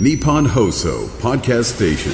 [0.00, 2.12] Nippon Hoso Podcast Station.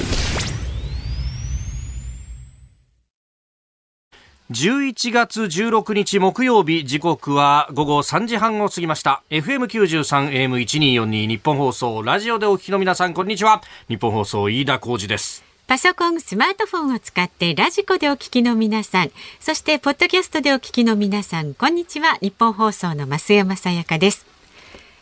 [4.49, 22.17] 11月16日木曜日時刻は午後3時半を過ぎました FM93 AM1242 日本放送ラジオでお聞きの皆さんこんにちは日本放送飯田浩二ですパソコン、スマートフォンを使ってラジコでお聞きの皆さん、そしてポッドキャストでお聞きの皆さん、こんにちは。
[22.21, 24.34] 日本放送の増山さやかです。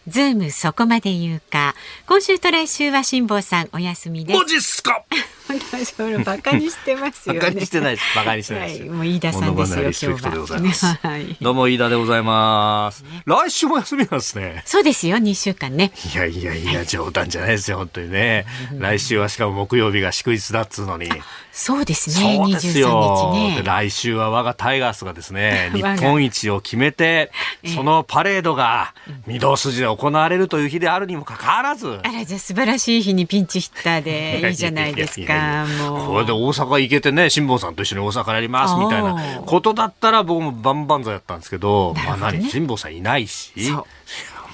[0.08, 1.76] ズームそこまで言うか。
[2.08, 4.46] 今週と来週は辛坊さんお休みですマ。
[4.46, 5.04] ジっすか？
[5.48, 7.40] 私ほらバカにしてますよね。
[7.42, 8.16] バカにしてないです。
[8.16, 8.82] バカにしてないです。
[8.82, 11.00] はい、もう飯田さんですよ今日は。
[11.10, 11.38] はい。
[11.42, 13.04] どうも飯田でございます。
[13.26, 14.64] 来週も休みなんですね。
[14.66, 15.92] そうですよ、2週間ね。
[16.14, 18.46] いやいやいや冗談じゃないですよ本当にね。
[18.78, 21.10] 来週はしかも木曜日が祝日だっつうのに。
[21.52, 23.32] そうですね、そうですよ。
[23.36, 23.64] 23日でね。
[23.64, 27.76] 来週は我がタイガースがですね 日本一を決めてええ。
[27.76, 28.94] そのパレードが
[29.28, 32.00] 御堂筋で行われるという日であるにもかかわらず。
[32.02, 36.08] あら、じゃあ素晴らしい日にピンチヒッターでいいじゃないですいやいやか、もう。
[36.08, 39.42] これで大阪行けてね辛坊さんと一緒に大阪やりますみたいな。
[39.46, 43.54] ことだったら僕も万々歳やったんですけどまあ何辛坊さんいないし。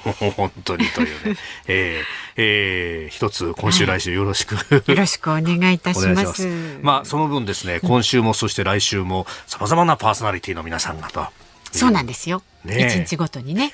[0.06, 2.04] もう本当にというね、 えー
[2.38, 6.48] えー一つ今週来週よろしく、よろしくお願いいたします。
[6.82, 11.28] まあその分ですね今週もそして来週もさまざまなパーソナリティの皆さんがと。
[11.72, 12.42] そうなんですよ。
[12.66, 13.06] 一、ねえ。
[13.06, 13.72] 日ごとにね。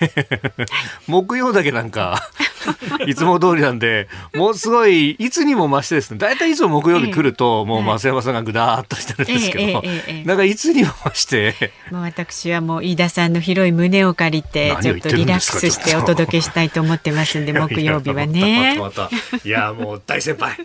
[1.08, 2.30] 木曜だけなんか
[3.08, 6.18] いつも通りなんでもうすごいいつにも増してですね。
[6.18, 11.74] 大体いつも木曜日来ると、もう増山さんがぐだーっとしてるんですけど、ええええええなんかいつにも増して。
[11.92, 18.78] もう私はもう飯田さんの広い胸を借りてちょっとリラックスしてお届けしたいと思ってますんで 木曜日はね。
[18.80, 19.48] またまたまた。
[19.48, 20.58] いやもう大先輩。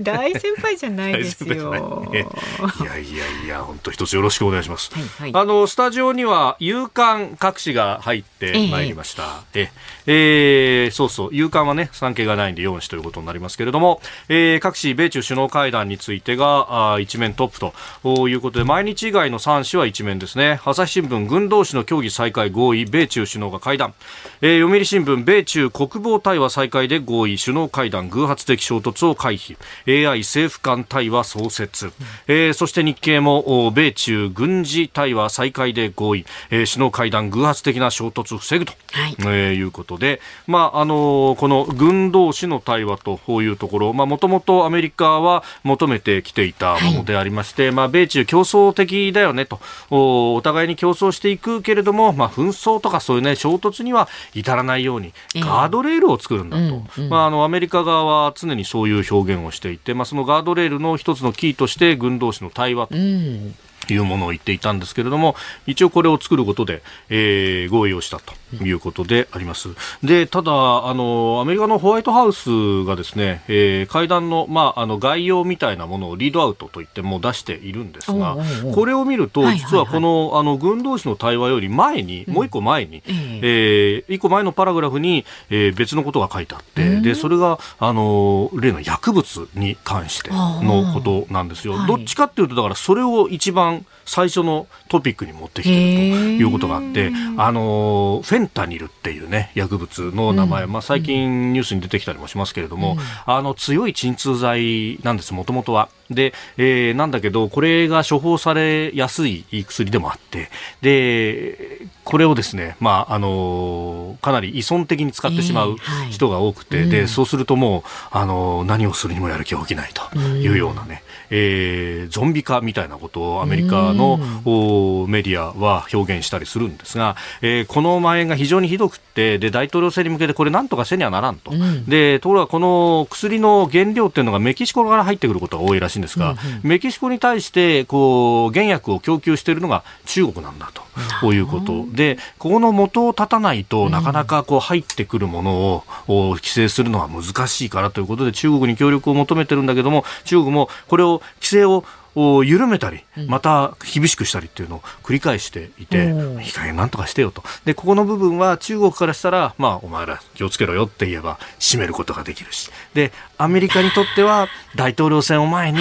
[0.00, 1.54] 大先輩じゃないですよ。
[1.54, 5.42] じゃないいやいやいや本当一つよろしくお願いします、はいはい。
[5.42, 9.70] あのスタジオには夕刊各紙が入ってまいりました、え
[10.10, 17.60] えーそうそう夕刊はね産経がないんで4紙ということになりますけれども、えー各紙米中首脳会談についてがあー一面トップ
[18.02, 20.60] ということで毎日以外の3紙は一面ですね。
[20.64, 23.92] 朝日新聞軍同士の協議再開合意米中首脳が会談、
[24.40, 29.56] えー読売新聞米中国防対話再開で合意首脳会談偶発的衝突を回避。
[29.86, 31.92] AI 政府間対話創設、
[32.26, 39.16] えーそして日経もお米中軍事対話再開で合意、えー首脳会談偶発的な衝突を防ぐと、はい。
[39.20, 49.60] えーいうことで、まああのーこの軍同士の対話というところ、もともとアメリカは求めてきていたものでありまして、まあ、米中競争的だよねと
[49.90, 55.40] お、お互いに競争していくけれども、まあ、紛争とかそういう、ね、衝突には至らないように、ええ。
[55.40, 57.08] ガードレールを作るんだと、うんうん。
[57.08, 62.96] まあ、あのアメリカ側は常にそういう表現をしていて、まあ、そのガードレールの一つのキーとして、軍同士の対話と。
[62.96, 63.54] うん。
[63.94, 65.34] いうものを言っていたんですけれども、
[65.66, 68.34] 一応これを作ることで、えー合意をしたと
[68.64, 69.68] いうことであります。
[70.02, 70.52] で、ただ、
[70.88, 78.74] あの、アメリカのホワイトハウスがですね、えー会談の、まあ、あの、概要みたいなものをリードアウトといってもう出しているんですが、おうおうおう。
[78.74, 84.04] これを見ると、実はこの、あの、軍同士の対話より前に、もう一個前に、ええ。
[84.08, 91.74] ー一個前のパラグラフに、えー別のことが書いてあって、で、それが、あの、例の薬物に関してのことなんですよ。
[91.74, 91.86] はい。
[91.86, 102.96] どっちかっていうと、だからそれを一番最初のトピックに持ってきてるということがあって、あの、フェンタニルっていうね、薬物の名前、まあ最近ニュースに出てきたりもしますけれども、
[103.26, 105.88] あの、強い鎮痛剤なんです、もともとは。
[106.10, 110.48] で、えーなんだけど、これが処方されやすい薬でもあって、
[110.80, 116.10] で、これをですね、まあ、あのかなり依存的に使ってしまうえーはい。
[116.10, 131.50] 人が多くて、で、そうするともう、あの何をするにもやる気が起きないというようなね、えーゾンビ化みたいなことをアメリカのおメディアは表現したりするんですが、えーこの蔓延が非常にひどくで、大統領選に向けてこれなんとかせにはならんと。
[131.88, 140.82] で、ところがこの薬の原料っていうのがメキシコから入ってくることが多いらしいんですが、メキシコに対して、こう、原薬を供給しているのが中国なんだと。
[141.20, 141.84] こういうこと。
[141.92, 157.42] で、ここの元を立たないとなかなかこう入ってくるものをお規制するのは難しいからということで中国に協力を求めてるんだけども、中国もこれを規制をを緩めたり、また厳しくしたりっていうのを繰り返していて、うんいい加減なんとかしてよと。
[157.64, 162.70] で、ここの部分は中国からしたら、まあ、お前ら気をつけろよって言えば、締めることができるし。
[162.94, 165.78] で、アメリカにとっては、大統領選を前に、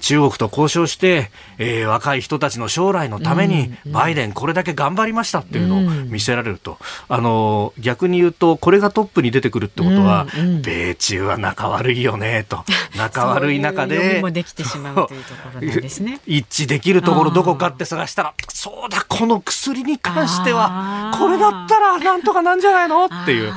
[0.00, 6.78] 中国と交渉して、えー若い人たちの将来のために、バイデンこれだけ頑張りましたっていうのを見せられると。
[7.08, 12.64] あの、逆に言うと、これがトップに出てくるってことは、うんうん米中は仲悪いよね、と。
[12.96, 13.96] 仲悪い中で。
[14.20, 15.60] そういうできてしまうというところ
[16.00, 16.20] ね。
[16.26, 23.52] 一致できるところどこかって探したら、そうだ、この薬に関してはこれだったらなんとかなんじゃないのっていう。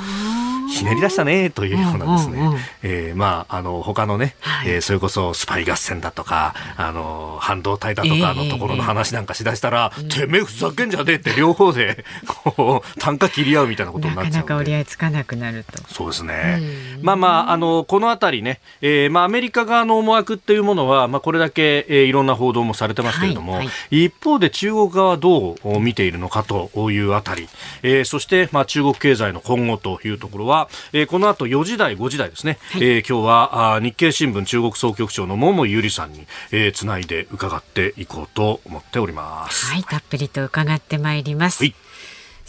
[0.72, 2.60] ひねり出したねというようなですね、うんうんうん。
[2.84, 4.70] えーまああの他のね、はい。
[4.70, 15.82] えーそれこそスパイ合戦だとかあの半導体だとかのところの話なんかしだしたら、てめえふざけんじゃねえって両方でこう単価切り合うみたいなことになっちゃうなかなか折り合いつかなくなると。
[15.94, 16.62] そうですね。
[17.02, 27.48] まあまあ、あの、このあたりね、えーまあアメリカ側の思惑っていうものは、まあこれだけ、えーいろんな報道もされてますけれども、はいは一方で中国側はどう見ているのかというあたり、
[27.84, 30.61] えーそして、まあ中国経済の今後というところは、
[30.94, 39.68] えーこの後4時台、5時台ですね、えー今日はあー日経新聞中国総局長の桃井ゆりさんに、えーつないで伺っていこうと思っております。
[39.72, 41.64] はい、たっぷりと伺ってまいります。
[41.64, 41.76] はい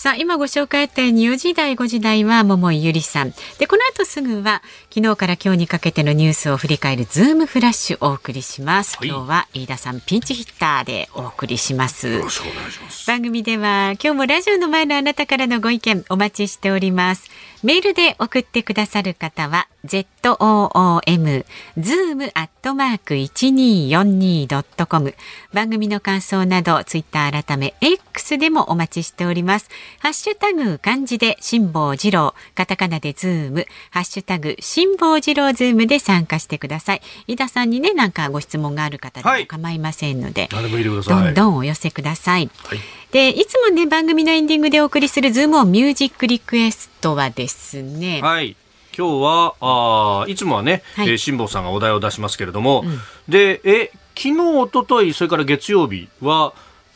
[0.02, 3.32] さあ、今ご紹介あったように4時台、5時台は桃井ゆりさん。
[3.58, 4.60] で、この後すぐは
[4.92, 8.96] 昨日から今日にかけてのニュースを振り返るズームフラッシュお送りします。
[8.96, 12.08] はい今日は飯田さんピンチヒッターでお送りします。
[12.08, 13.06] よろしくお願いします。
[13.06, 17.30] 番組では今日もラジオの前のあなたからのご意見お待ちしております。
[17.62, 21.44] メールで送ってくださる方は zoom
[21.78, 25.14] zoom アットマーク一二四二ドットコム
[25.52, 29.68] 番組の感想などツイッター改め X でもお待ちしております。
[30.00, 37.02] ハッシュタグ漢字で辛坊治郎カタカナでズームハッシュタグ辛坊治郎ズームで参加してください。
[37.26, 41.24] 飯田さんにねなんかご質問がある方ではいも構いませんので、何でも入れてください。
[41.24, 42.50] どんどんお寄せください。
[42.64, 42.78] はい
[43.12, 48.56] でいつもね番組のエンディングでお送りするズームオンミュージックリクエストはですね、はい。
[48.96, 52.84] 今日はあーいつもはね、はいえー辛坊さんがお題を出しますけれども、
[53.28, 56.54] でえ昨日一昨日それから月曜日は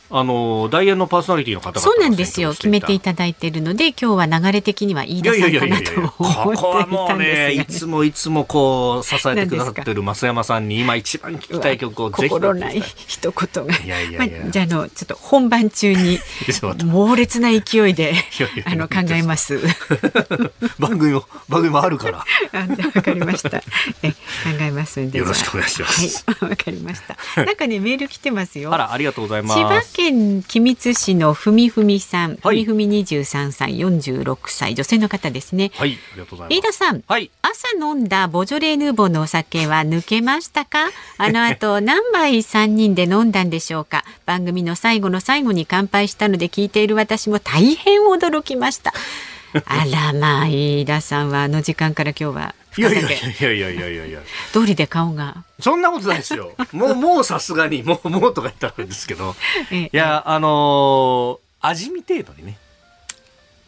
[0.09, 2.51] あの大円のパーソナリティの方そうなんですよ。
[2.51, 13.73] 決めていたただいているので今日は流れ的には飯田さんかなと思ここはっていたんもうねですが、いつもいつもこう支えてくださってる増山さんに今一番聞きたい曲をぜひ心ない一言が。
[14.17, 16.19] まあ、じゃああのちょっと本番中に
[16.83, 18.13] 猛烈な勢いで
[18.65, 19.61] あの考えます。
[20.79, 22.17] 番組も番組もあるから。
[22.17, 23.63] わかりました。
[24.03, 24.17] え考
[24.59, 25.19] えますんで。
[25.19, 26.25] よろしくお願いします。
[26.27, 27.17] はい、わかりました。
[27.43, 28.73] なんかねメール来てますよ。
[28.73, 32.57] あらありがとうございます県君津市のふみふみさん、ふはい。
[32.57, 35.71] みふみ二十三歳、四十六歳、女性の方ですね。
[35.73, 36.59] はいありがとうございます。
[36.59, 37.31] 飯田さん、はい。
[37.41, 40.89] 朝飲んだボジョレーヌーボーのお酒は抜けましたか？
[41.17, 44.05] あの後 何杯三人で飲んだんでしょうか？
[44.27, 48.93] 番組の最後の最後に乾杯したので聞いている私も大変驚きました。
[49.65, 53.03] あらまあ飯田さんはあの時間から今日はいやいやい
[53.39, 54.19] やいやいやいやいや
[54.53, 56.53] 通りで顔がそんなことないですよ。
[56.71, 59.35] もう、 もうさすがに、もう、もうとか言ったらあれですけど。
[59.71, 62.57] えいや、あのー味見程度にね。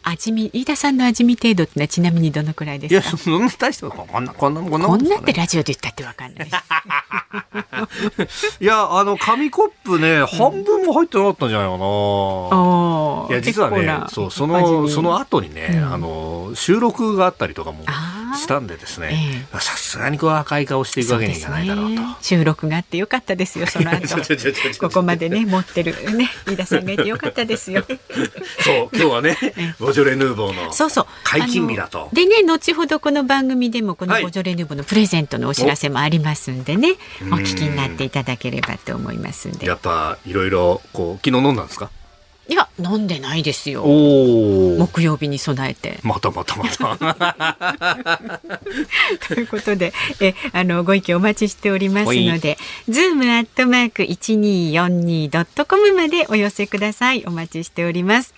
[0.04, 6.50] 味見飯田さんの味見程度ってのはちなみにどのくらいでいや、そんな大したこんな、こんな、こんなこんなってラジオで言ったってわかんない。
[8.60, 11.86] いや、あの、紙コップね、半分も入ってなかったんじゃないかな。
[11.86, 13.32] おー。
[13.32, 14.92] いや、実はねそう、そ味の、見。
[14.92, 15.94] その後にね、うん。
[15.94, 17.84] あの、収録があったりとかも
[18.36, 22.02] したんでですね、さすがにこう赤い顔していくわけにいかないだろうと。
[22.02, 22.16] ね。
[22.22, 24.08] 収録があってよかったですよその後。
[24.80, 27.84] ここまでね持ってるね飯田さんがいてよかったですよ。
[28.60, 29.38] そう、今日はね、
[29.90, 32.10] ボジョレ・ヌーボーのそうそう解禁日だと。
[32.14, 36.90] でね後ほどこの番組でもこのはいボジョレ・ヌーボーのプレゼントのお知らせもありますんでね、
[37.22, 41.90] お聞きになっていただければと思いますんでやっぱ、いろいろ、こう、昨日飲んだんですか？
[42.48, 43.84] いや飲んでないですよ。
[43.84, 46.98] 木曜日に備えてまたまたまた。
[49.28, 57.24] ということで、え、あの、ご意見お待ちしておりますので、ズームアットマーク一二四二ドットコムまでお寄せください。
[57.28, 58.34] お待ちしております。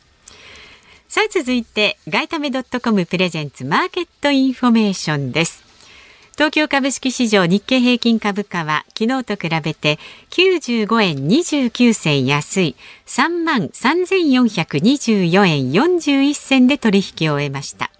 [1.14, 5.62] さあ、続いて、ガイタメドットコムプレゼンツマーケットインフォメーションです。
[6.36, 10.00] 東京株式市場日経平均株価は昨日と比べて
[10.30, 12.78] 95円29銭安い
[13.08, 17.92] 3万3424円41銭で取引を終えました。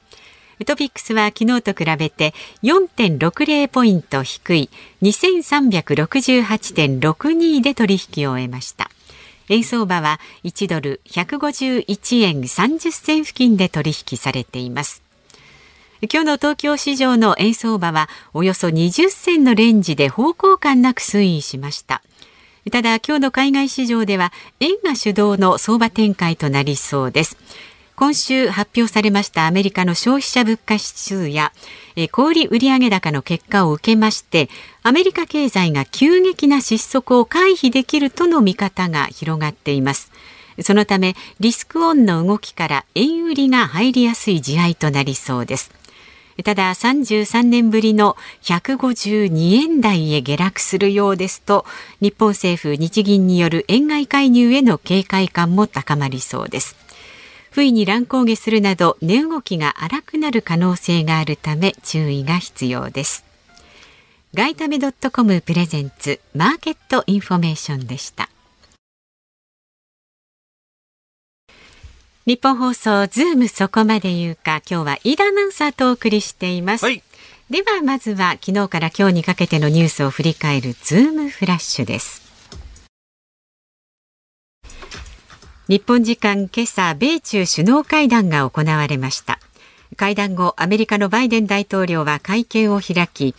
[0.66, 4.70] トピックスは昨日と比べて4.60ポイント低い
[5.02, 8.90] 2368.62で取引を終えました。
[9.52, 15.04] 円相場は1ドル151円30銭付近で取引されています。
[16.02, 22.02] 今日の東京市場の円相場はおよそ20銭のレンジで方向感なく推移しました。
[22.72, 24.32] ただ今日の海外市場では
[24.62, 27.38] 円が主導の相場展開となりそうです。
[28.02, 31.52] 今週発表されましたアメリカの消費者物価指数や
[31.96, 34.50] えー小売売上高の結果を受けまして
[34.82, 40.12] アメリカ経済が急激な失速を回避できるとの見方が広がっています。
[40.64, 45.70] そのためリスクオンの動きから円売りが入りやすい地合いとなりそうです。
[46.44, 51.68] ただ33年ぶりの152円台へ下落するようですと
[52.02, 56.81] 日本政府日銀による円買い介入への警戒感も高まりそうです。
[57.52, 63.26] 不意に乱高下するなど値動きが荒くなる可能性があるため注意が必要です。
[64.34, 68.30] ガイタメドットコムプレゼンツマーケットインフォメーションでした。
[72.26, 77.02] ニッポン放送ズームそこまで言うか今日は飯田アナウンサーとお送りしています、はい、
[77.50, 82.31] ではまずは昨日から今日にかけてのニュースを振り返るズームフラッシュです
[85.72, 89.40] 日本時間今朝米中首脳会談が行われました。
[89.96, 93.36] 会談後アメリカのバイデン大統領は会見を開き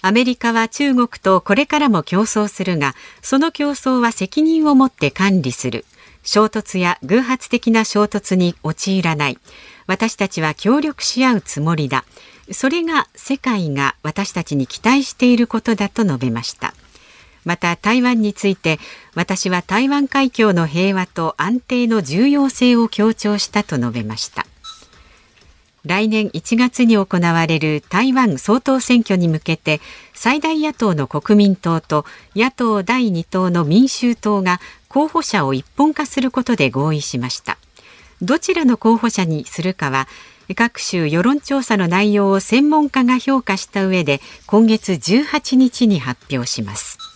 [0.00, 5.84] アメリカは中国とこれからも競争するがその競争は責任を持って管理する。
[6.22, 9.38] 衝突や偶発的な衝突に陥らない。
[9.86, 12.06] 私たちは協力し合うつもりだ。
[12.50, 16.73] それが世界が私たちに期待していることだと述べました。
[17.44, 18.78] また台湾について
[19.14, 24.46] 私は台湾海峡の平和と安定の重要性を強調したと述べました。
[25.84, 29.82] 来年1月に行われる台湾総統選挙に向けて
[30.14, 37.58] 最大野党の国民党と野党第2党の民衆党が候補者を一本化することで合意しました。
[38.22, 40.08] どちらの候補者にするかは
[40.56, 47.13] 各種世論調査の内容を専門家が評価した上で今月18日に発表します。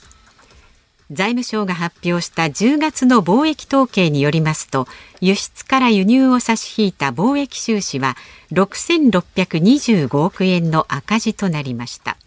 [1.11, 4.87] 財務省が発表した10月の貿易統計によりますと
[5.21, 8.17] 輸出から輸入を差し引いた貿易収支は
[8.53, 12.19] 6625億円の赤字となりました。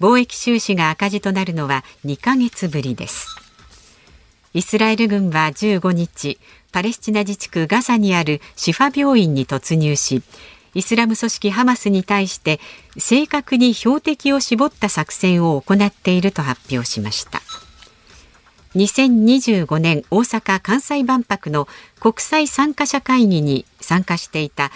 [0.00, 3.36] 貿易収支が赤字となるのは2ヶ月ぶりです。
[4.52, 6.38] イスラエル軍は15日
[6.72, 10.22] パレスチナ自治区ガザにあるシファ病院に突入し
[10.74, 12.60] イスラム組織ハマスに対して
[12.96, 17.40] 正確に標的を絞った作戦を行っていると発表しました。
[18.74, 21.66] 2025年大阪・関西万博の
[21.98, 24.70] 国際参加者会議に参加していた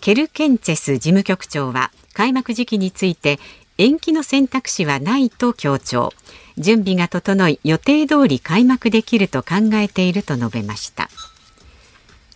[0.00, 3.38] ケルケンツェス事務局長は開幕時期について
[3.76, 6.12] 延期の選択肢はないと強調。
[6.56, 11.10] 準備が整い予定通り開幕できると考えていると述べました。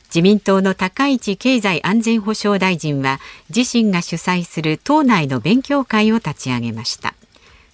[0.07, 3.21] 自民党の高市経済安全保障大臣は
[3.55, 7.15] 自身が主催する党内の勉強会を立ち上げました。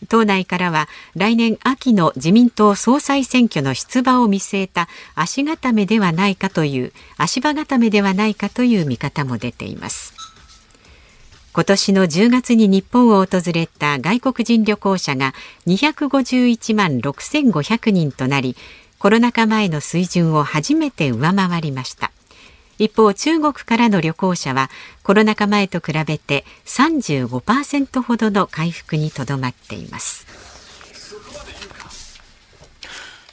[0.06, 10.14] 党内からは来年秋の自民党総裁選挙の出馬を見据えた足固めではないかという足場固めではないかという見方も出ています。
[11.54, 15.34] 今年の10月に日本を訪れた外国人旅行者が
[15.68, 18.56] 251万6500人となり
[18.98, 22.10] コロナ禍前の水準を初めて上回りました。
[22.78, 24.70] 一方中国からの旅行者は
[25.02, 30.44] コロナ禍前と比べて35%ほどの回復にとどまっています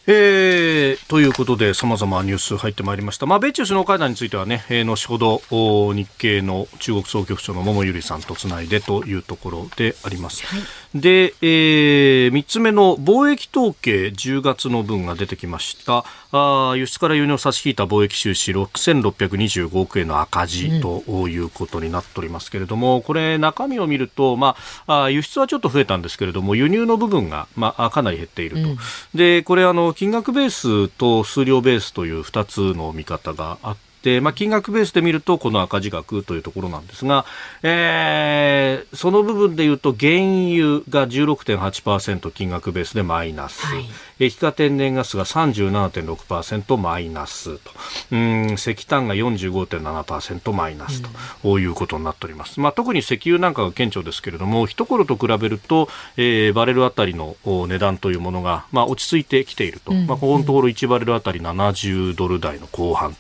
[0.08, 3.28] えー、ということで、さまざまニュース入ってまいりました。
[3.28, 10.44] まあ、米中首脳会談についてはね、えー、後ほど、日経の中国総局長の桃百合さんとつないでというところであります。
[10.46, 10.62] はい、
[10.94, 16.04] で、えー、3つ目の貿易統計10月の分が出てきました。
[16.34, 24.56] あ輸出から輸入を差し引いた貿易収支6625億円の赤字ということになっておりますけれども、うん、これ中身を見ると、ま
[24.88, 28.70] あ、輸出はちょっと増えたんですけれども、輸入の部分が、まあ、かなり減っていると。
[28.70, 28.78] うん、
[29.16, 33.91] で、これあの、金額ベースと数量ベースという2つの見方があって、
[34.22, 37.26] まあ、金額ベースで見るとこの赤字額というところなんですが、
[37.64, 43.86] えー、その部分でいうと原油が16.8%金額ベースでマイナス、はい、
[44.22, 47.72] 液化天然ガスが37.6%マイナスと。
[48.12, 51.02] うん石炭が45.7%マイナス
[51.44, 51.60] と。
[51.60, 63.16] いうことになっております、まあ、特に石油なんかが顕著ですけれども一頃と比べると、えー、バレルあたりの値段というものが、まあ、落ち着いてきていると、まあ、ここのところ1バレルあたり70ドル台の後半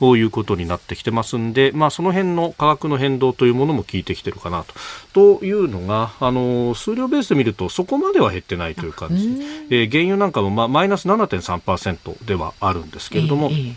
[0.00, 0.16] と。
[0.16, 4.74] いうことになってきてますんで、まあ、その辺の価格の変動というものも効いてきてるかなと。
[5.14, 9.28] というのがあの数量ベースで見るとそこまでは減ってないという感じ、
[9.70, 13.76] えー、原油なんかも、まあ、マイナス7.3%ではあるんですけれども、えー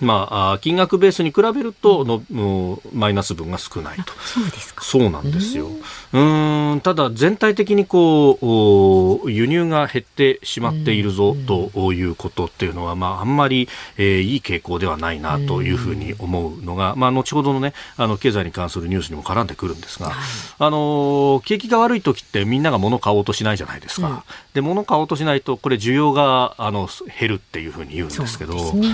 [0.00, 4.12] まあ、金額ベースに比べるとの、マイナス分が少ないと。
[4.24, 4.84] そうですか。
[4.84, 5.68] そうなんですよ。
[6.12, 20.12] うんただ全体的にこう輸入が減ってしまっているぞということっていうのは、まあ、あんまり、えー、いい傾向ではないなというふうに思うのが、まあ、後ほどのねあの経済に関するニュースにも絡んでくるんですが、
[20.58, 24.08] あの景気が悪い時ってみんなが物買おうとしないじゃないですか。
[24.08, 24.22] うん、
[24.54, 26.88] で物買おうとしないとこれ需要があの
[27.18, 28.88] 減るっていうふうに言うんですけどそう、ね,、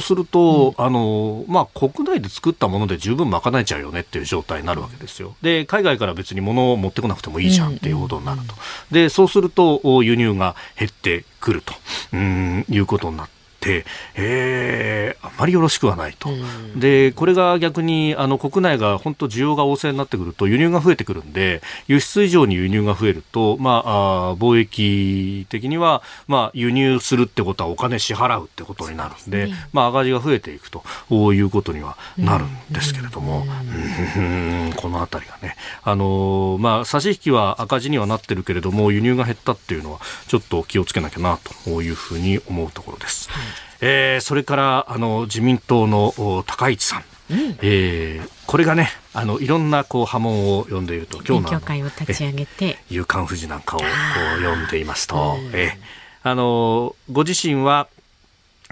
[0.00, 5.34] するとと、うん、あのまあ、国内で作ったもので十分賄えちゃうよねっていう状態になるわけですよ。
[5.42, 8.54] で海外から別に物を持ってこなくてもいいじゃんっていうことになると。
[8.90, 11.74] でそうすると輸入が減ってくると
[12.12, 13.35] うんいうことになって。、
[14.14, 16.30] えー、あまりよろしくはないと、
[16.76, 30.82] でこれが逆にあの国内が本当、需要が旺盛になってくると、輸入が増えてくるんで、輸出以上に輸入が増えると、まあ、あ貿易的には、まあ、輸入するってことはお金支払うってことになるんで、でね、まあ、赤字が増えていくと
[31.34, 33.46] いうことにはなるんですけれども、
[34.76, 43.30] このあたりがね、あのまあ、差し引きは赤字にはなってるけれども、輸入が減ったっていうのは、ちょっと気をつけなきゃなというふうに思うところです。
[43.30, 43.44] はい、
[43.80, 47.04] えー、それからあの自民党の高市さん。
[47.28, 52.78] うん、えー、これがねあのいろんなこう波紋を呼んでいると今日の会を立ち上げて。
[52.88, 53.86] 夕刊富士なんかをこ
[54.38, 55.72] う読んでいますと、え
[56.22, 57.88] あのご自身は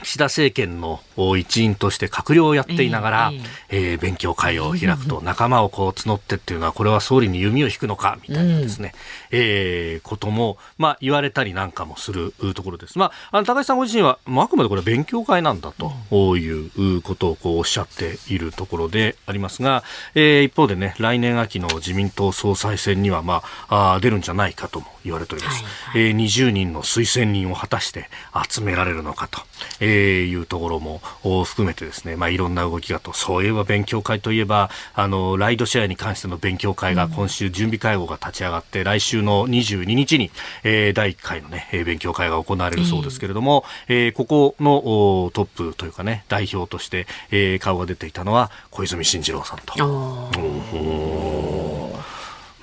[0.02, 1.00] 岸田政権の
[1.38, 3.32] 一員として閣僚をやっていながら、
[3.70, 8.92] えー、えー、勉強会を開くと仲間をこう募ってっていうのはこれは総理に弓を引くのかみたいなですね、
[9.32, 12.98] うん、えー、ことも、まあ、言われたりなんかもするところです。
[12.98, 19.82] まあ、あの高橋さんご自身は、まあ、あくまでこれは勉強会なんだということをこうおっしゃっているところでありますが、
[20.14, 28.08] えー、一方でね来年秋の自民党総裁選には、まあ、あ出るんじゃないかとも言われております、はいはい、えー、20人の推薦人を果たして
[28.48, 29.40] 集められるのかと、
[29.80, 40.30] えー、いうところも含めてですね、まあ、いろんな動きがとそういえば勉強会といえばあのライドシェアに関しての勉強会が今週準備会合が立ち上がって、うん、来週の22日に、
[40.62, 49.74] えー、第1回の、ね、勉強会が行われるそうですけれども、えー、ここのトップというかね代表として、えー、顔が出ていたのは小泉進次郎さんと。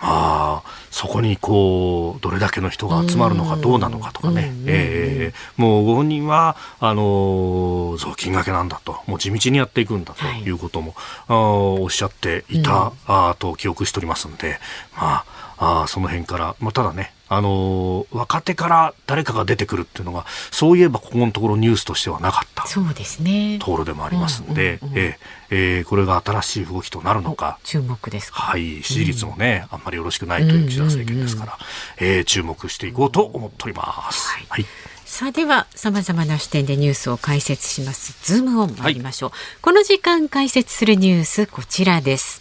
[0.02, 10.52] まあ、そこにこうどれだけの人が集まるのかどうなのかとかね、えー、もうご本人はあの雑巾がけなんだともう地道にやっていくんだとい。
[10.52, 10.94] うことも、
[11.28, 11.36] は
[11.80, 14.60] い、おっしゃっていた、うん、あと記憶しておりますんで、
[14.96, 15.26] まあ、
[15.64, 22.68] あその辺から、まあ、ただねあの若手から誰かが出てくるっていうのがそういえばここのところニュースとしてはなかった。
[22.68, 23.58] そうですね。
[23.60, 25.18] ところでもありますんで、え
[25.50, 27.58] えこれが新しい動きとなるのか。
[27.64, 31.58] 注目ですはい支持率もね、うん、あんまりよろしくないという岸田政権ですから、
[32.02, 34.28] うんうんうん、えー、注目していこうと思っております。
[34.28, 34.66] はい、はい。
[35.06, 38.18] さあでは様々な視点でニュースを解説します。
[38.24, 42.41] ズームオン参りましょう、はい、この時間解説するニュースこちらです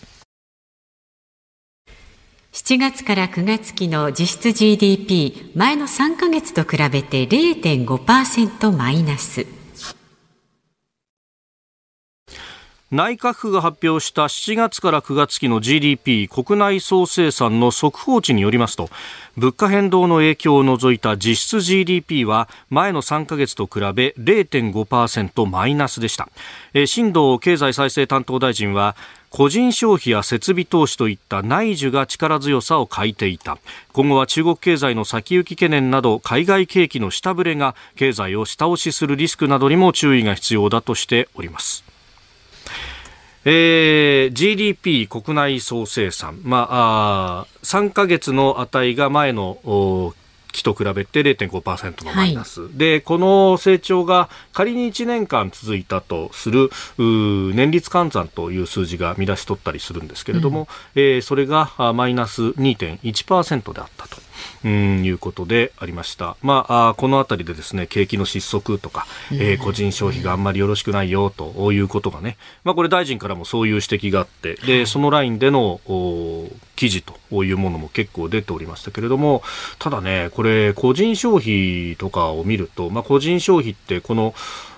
[2.53, 9.47] 7月から9月期の実質 GDP 前の3ヶ月と比べて0.5%マイナス。
[12.91, 18.91] 内閣府が発表した7月から9月期の GDP 国内総生産の速報値によりますと
[19.37, 26.29] 物価変動の影響を除いた実質 GDP は前の3ヶ月と比べ0.5%マイナスでした。
[26.87, 28.97] 新藤経済再生担当大臣は
[29.31, 33.59] 個人消費や設備投資といった内需が力強さを欠いていた。
[33.93, 41.85] 今後は中国経済の先行き懸念など海外景気の下振れが経済を下押しするリスクなどにも注意が必要だとしております。
[43.45, 50.13] えー、GDP 国内総生産、まあ、あ3か月の値が前の
[50.53, 64.30] 期と比べて0.5%のマイナス、はい、でこの成長が仮に1年間続いたとする年率換算という数字が見出し取ったりするんですけれども、うん、えー、それがマイナス2.1%であったと。
[64.65, 66.37] うんいうことでありました。
[66.43, 75.81] まあ、あこのあたりでですね、景気の失速とか、えー、個人消費があんまりよろしくないよということがね、まあ、これ大臣からもそういう指摘があって、で、そのラインでの
[76.77, 79.43] 記事というものも結構出ておりましたけれども、
[79.79, 84.35] ただね、これ、個人消費とかを見ると、まあ、個人消費ってこの、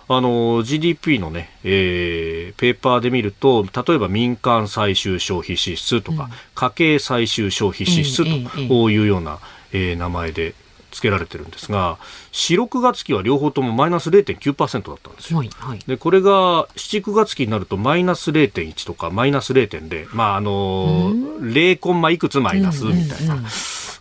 [0.08, 9.38] あの GDP のね、えー、ペーパーで見ると例えば民間最終消費支出とか、うん、家計最終消費支出というような、
[9.72, 10.54] えー、名前で
[10.92, 11.98] 付けられてるんですが
[12.32, 15.38] 4、6月期は両方ともマイナス0.9%だったんですよ。
[15.38, 23.42] はいはい、でこれが7、9月期になるとマイナス0.1とかマイナス0.0、まああのー、0コンマいくつマイナスみたいな。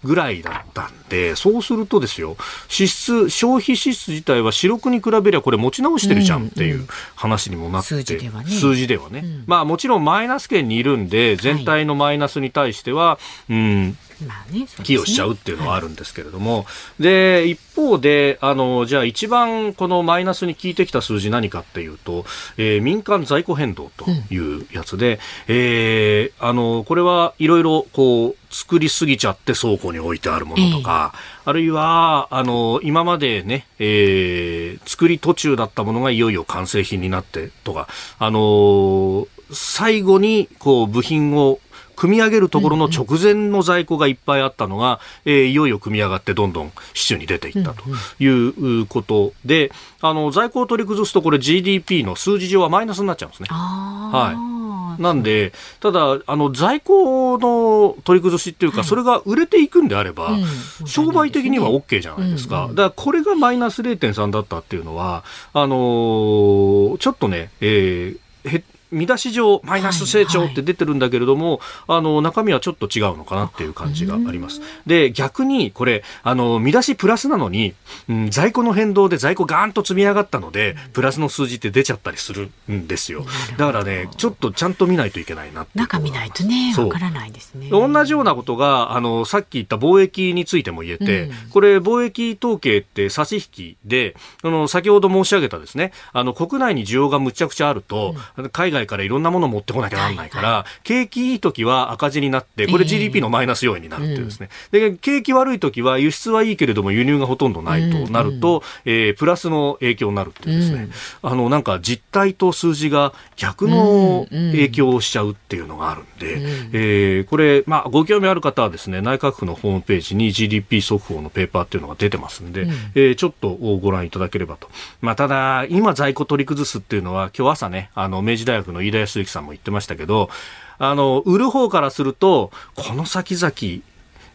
[0.04, 2.36] ぐらいだったんで、そうするとですよ、
[2.68, 8.50] 支出、消費支出自体は四六に比べりゃこれ持ち直してるじゃんっていう話にもなって、うんうん、数字ではね。
[8.50, 16.66] 数字ではね、うん、まあもちろんマイナス圏にいるんで、全体のマイナスに対しては、はい、うん、まあね、寄与しちゃうっていうのはあるんですけれども、は
[17.00, 22.26] い、で一方であのじゃあ一番このマイナスに効いてきた数字何かっていうと、
[22.58, 25.20] えー、民間在庫変動というやつで、うん、
[25.56, 37.88] えー、あのこれはいろいろこう作りすぎちゃって倉庫に置いてあるものとか、えー、あるいはあの今までね、えー、作り途中だったものがいよいよ完成品になってとか、
[38.20, 41.60] あの最後にこう部品を
[42.02, 47.84] 組み上げるところの直前の在庫がいっぱいあったのが、えーいよいよ組み上がってどんどん市中に出ていったと
[48.20, 53.50] いうことで、あの在庫を取り崩すとこれ GDP の数字上はマイナスになっちゃうんですね。
[53.52, 55.00] あー。
[55.00, 60.38] なんで、ただ、あの在庫の取り崩しっていうか、はいそれが売れていくんであれば、う
[60.84, 60.88] ん。
[60.88, 62.64] 商売的には OK じゃないですか。
[62.64, 62.76] うんうん。
[62.76, 74.62] だから、これがマイナス0.3だったっていうのは、あのーちょっとね、えーへ見出し上マイナス成長って出てるんだけれども、あの中身はちょっと違うのかなっていう感じがあります。
[74.86, 77.74] で逆にこれあの見出しプラスなのに、
[78.10, 83.26] うん、在庫の変動で在庫ガーンと積み上がったのでプラスの数字って出ちゃったりするんですよ。
[83.58, 87.70] だからねちょっとちゃんと見ないといけないなって中見ないとねわからないですね。
[87.70, 91.50] 同じようなことがあのさっき言った貿易についても言えて、うん。
[91.52, 98.16] これ貿易統計って差し引きであの先ほど申し上げたですねあの国内に需要がむちゃくちゃあると、
[98.52, 102.88] 海外からいろんなものを持ってこなきゃならないから、景気いい時は赤字になってこれええ。
[102.88, 110.88] GDP のマイナス要因になるっていうですね、で景気悪い時は輸出はいいけれども輸入がほとんどないとなると、えープラスの影響になるっていうですね、
[111.22, 116.42] あのなんか実態と数字が逆の影響をしちゃうっていうのがあるんで、
[116.74, 124.70] えーこれ、まあ、ご興味ある方はですね内閣府のホームページに GDP 速報のペーパーっていうのが出てますんで、えーちょっとご覧いただければと、
[125.02, 130.30] まあ、ただ今在庫取り崩すっていうのは今日朝ねあの明治大学の飯田康之さんも言ってましたけど
[130.78, 133.54] あの売る方からするとこの先々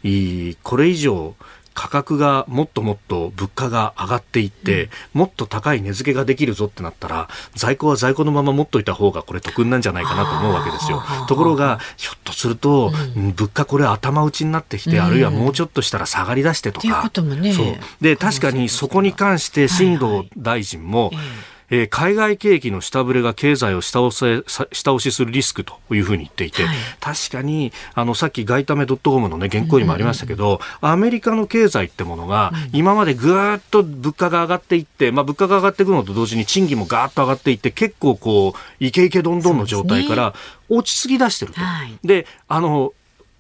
[0.03, 1.35] いいこれ以上
[1.77, 11.03] 価格がもっともっと物価が上がっていって、もっと高い値付けができるぞってなったら在庫は在庫のまま持っといた方がこれ得なんじゃないかなと思うわけですよ。
[11.29, 13.33] ところがひょっとすると、うん。
[13.33, 15.05] 物価これ頭打ちになってきて、うん。
[15.05, 17.03] あるいはもうちょっとしたら下がり出してとか。
[17.03, 17.53] こともね。
[17.53, 17.67] そう。
[18.01, 21.56] で確かにそこに関して新藤大臣も、えー
[21.91, 26.77] 海外景気の下振れが経済を下押下押しするリスクというふうに言っていて、はい。
[27.01, 40.35] 確かにあのさっき外為ドットコムの、ね、原稿にもありましたけど、アメリカの経済ってものが、今までぐーっと物価が上がっていって、まあ、物価が上がっていくのと同時に賃金もガーッと上がっていって結構こうイケイケどんどんの状態から
[40.69, 41.61] 落ち着き出してると。
[41.61, 41.99] はい。
[42.05, 42.93] であの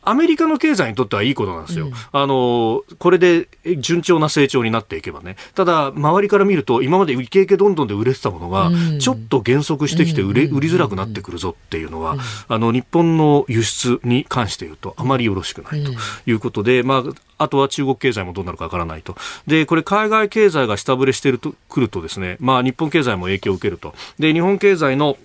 [0.07, 1.90] アメリカの経済にとってはいいことなんですよ。
[2.12, 5.37] あの、これで順調な成長になっていけばね。
[5.55, 12.16] ただ、周りから見ると、今までイケイケどんどんで売れてたものがうん、ちょっと減速してきて売れ、売りづらくなってくるぞっていうのは、
[12.49, 15.92] あの、日本の輸出に関して言うと、あまりよろしくないと
[16.27, 19.16] いうことで、まあ、あとは中国経済もどうなるかわからないと。
[19.47, 23.95] で、これ海外経済が下振れしてると、くるとですね、まあ日本経済も影響を受けると。
[24.19, 25.19] で、日本経済の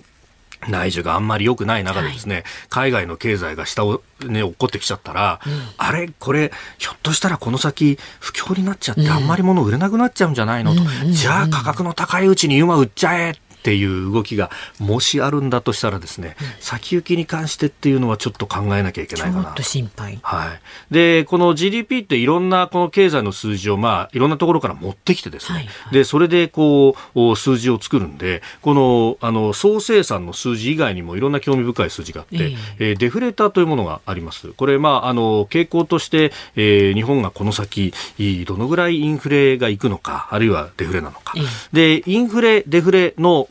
[0.70, 5.40] 内需があんまり良くない中でですね、海外の経済が下をね、落っこってきちゃったら、
[5.78, 20.20] あれこれ、ひょっとしたらこの先不況になっちゃって、あんまり物売れなくなっちゃうんじゃないのと、じゃあ価格の高いうちに今売っちゃえっていう動きがもしあるんだとしたらですね、先行きに関してっていうのはちょっと考えなきゃいけちないかなょっと心配。
[20.22, 20.94] はい。
[20.94, 25.94] で、この GDP っていろんなこの経済の数字をまあいろんなところから持ってきてですね、はいはい。
[25.94, 32.58] で、それでこうお数字を作るんで、このあの総生産の数字以外にもいろんな興味深い数字があって、ええ。
[32.80, 34.50] えーデフレーターというものがあります。
[34.54, 41.34] これまああの傾向として、えー日本がこの先いどのぐらいインフレがいくのか、あるいはデフレなのか。
[41.36, 41.42] え
[41.74, 43.48] で、インフレ、デフレの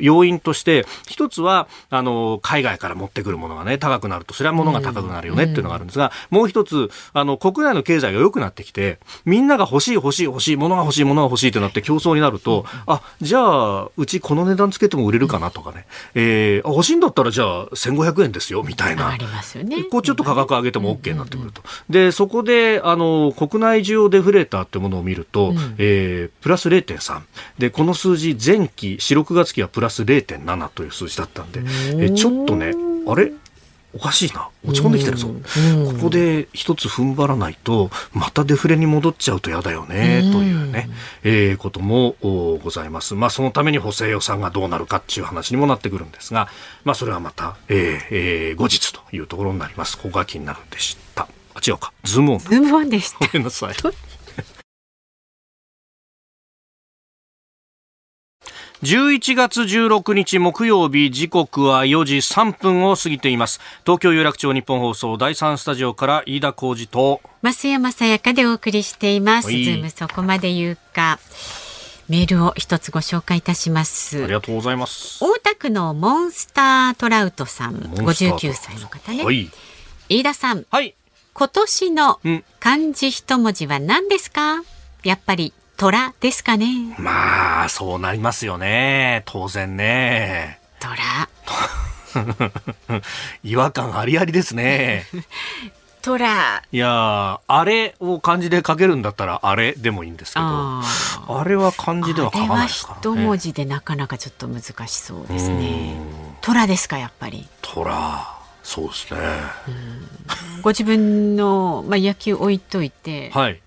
[0.00, 19.08] 要因として、一つは、あの、海外から持ってくるものがね、高くなると、それは物が高くなるよねっていうのがあるんですが、もう一つ、あの、国内の経済が良くなってきて、みんなが欲しい欲しい欲しい、物が欲しい物が欲しいってなって競争になると、あ、じゃあ、うちこの値段つけても売れるかなとかね、えーあ欲しいんだったらじゃあ1500円ですよ、みたいな。
[19.08, 21.62] ありますよねこうちょっと価格上げても OK になってくると。
[21.90, 27.20] で、そこで、あの、国内需要デフレーターってものを見ると、えープラス0.3。
[27.58, 31.62] で、この数字、前期、4、6月期はプラス0.7という数字だったんで、
[31.98, 32.72] えちょっとね、
[33.06, 33.32] あれ？
[33.94, 34.50] おかしいな。
[34.66, 35.28] 落ち込んできてるぞ。
[35.28, 35.34] こ
[35.98, 40.90] こで一つ踏ん張らないと、またデフレに戻っちゃうと嫌だよね、というね、
[41.24, 43.14] えーこともおございます。
[43.14, 46.48] まあ、そのために補正予算がどうなるかっていう話にもなってくるんですが、
[46.84, 49.96] まあ、それはまた、えーえー後日というところになります。
[49.96, 51.26] ここが気になるんでした。
[51.54, 51.94] あ、違うか。
[52.04, 52.44] ズームオンだ。
[52.50, 53.74] ズームオンでしたごめんなさい。
[58.82, 69.46] 11月16日木曜日時刻は4時3分を過ぎています東京有楽町ニッポン放送第3スタジオから飯田浩司と増山さやかでお送りしています。
[69.48, 71.18] はいズームそこまで言うか。
[72.08, 74.32] メールを一つご紹介いたしますあり。
[74.32, 79.24] がとうございます大田区のモンスタートラウトさん、モンスター59歳の方ね。
[79.24, 79.50] はい
[80.08, 80.94] 飯田さん、はい
[81.34, 84.62] 今年のうん漢字一文字は何ですか？
[85.04, 91.28] やっぱり虎ですかねまあそうなりますよね当然ね虎。
[93.44, 95.06] 違和感ありありですね。
[96.02, 96.62] トラ。
[96.70, 100.82] いやあれを漢字で書けるんだったらあれでもいいんですけど、あ
[101.44, 105.96] れは漢字では書かないですから、ね、一文字でなかなかちょっと難しそうですね。
[106.40, 107.46] トラですかやっぱり。
[107.62, 108.36] トラ。
[108.62, 109.20] そうですね。
[110.62, 113.60] ご自分のまあ野球置いといて、はい。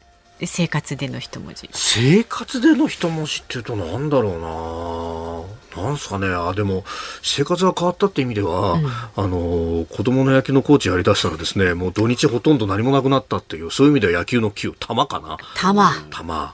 [0.47, 1.69] 生活での一文字。
[1.73, 5.83] 生活での一文字っていうとなんだろうな。
[5.83, 6.83] なんすかね、あでも
[7.21, 15.37] 生活が変わったって意味では、うん、あの子供の野球のコーチやりだしたらですね、もう土日ほとんど何もなくなったっていう、そういう意味では野球の球、玉かな。
[15.55, 15.93] 玉。
[16.09, 16.53] 玉。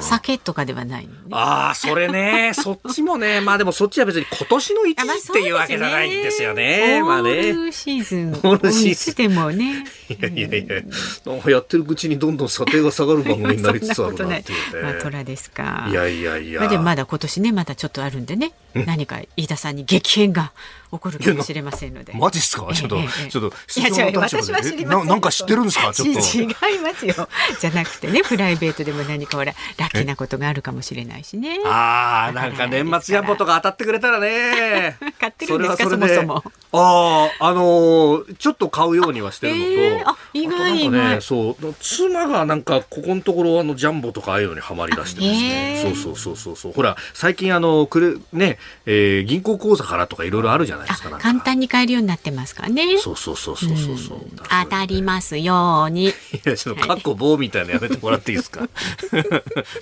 [0.00, 7.02] 酒とかではない、ね、ああ、それね、 そっちもね、まあでもそっちは別に今年の一時っていうわけじゃないんですよね。
[7.02, 7.30] まあね。
[7.30, 8.30] オ ールシーズン。
[8.32, 9.14] オールシーズン。
[9.14, 9.84] でもね。
[10.08, 10.82] いやいやいや、
[11.26, 14.82] なんかやってるうちにどんどん査定が下がる番組になりつつあるなっていうね。
[14.82, 15.86] まあ、虎ですか。
[15.90, 16.60] いやいやいや。
[16.60, 20.52] まあでもまだ今年ね、まだちょっとあるんでね、何か飯田さんに激変が
[20.92, 22.12] 起こるかもしれませんので。
[22.14, 22.72] マジっすか？
[22.74, 22.96] ちょっと、
[23.30, 25.08] ちょっと、いや違う、私は知りません。
[25.08, 25.92] なんか知ってるんですか？
[25.92, 26.20] ちょっと。
[26.38, 27.28] 違いますよ。
[27.60, 31.58] じゃなくてね、プライベートでも何かほら、ラッキーなことがあるかもしれないしね。
[31.66, 34.96] ああ、なんか年末ジャンボとか当たってくれたらね。
[35.18, 36.44] 買ってるんですか、そもそも。
[36.74, 41.74] ああ、あのちょっっと買うようにはしてるのと、えー、あ意外意外、ね、そう。
[41.80, 54.30] 妻がなんかここのところあのジャンボとかああいうのにはまりだしてですね、えー、そうそうそうそうほら最近あのくれね、えー、銀行口座からとかいろいろあるじゃないですか簡単に買えるようになってますからねそうそうそうそうそうそう、うん、
[54.64, 56.12] 当たりますようにい
[56.44, 58.68] やちょっとかっこ棒みたいなやめてもらっていいですか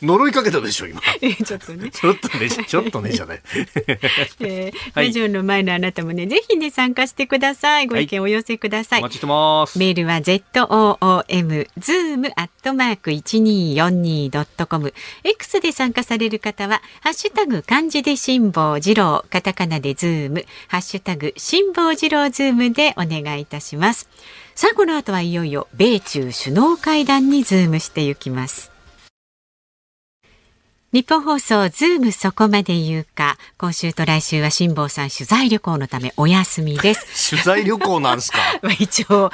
[0.02, 1.00] 呪いかけたでしょ今
[1.44, 3.42] ちょっとねちょっとねちょっとねじゃない、
[4.40, 9.00] えー、ラジオの前のあなたもねぜひね参加してくださいご意見お寄せください。
[9.00, 9.78] お待ちしてます。
[9.78, 14.94] メールは z o o m zoom アットマーク一二四二ドットコム。
[15.24, 24.08] X で参加される方はハッシュタグ漢字で辛坊治郎、カタカナでズーム、ハッシュタグ辛坊治郎ズームでお願いいたします。
[24.54, 28.70] さあこの後はいよいよ米中首脳会談にズームしていきます。
[30.92, 33.38] ニッポン放送ズームそこまで言うか。
[33.58, 37.06] 今週と来週は辛坊さん取材旅行のためお休みです。
[37.30, 38.38] 取材旅行なんですか？
[38.76, 39.30] 一応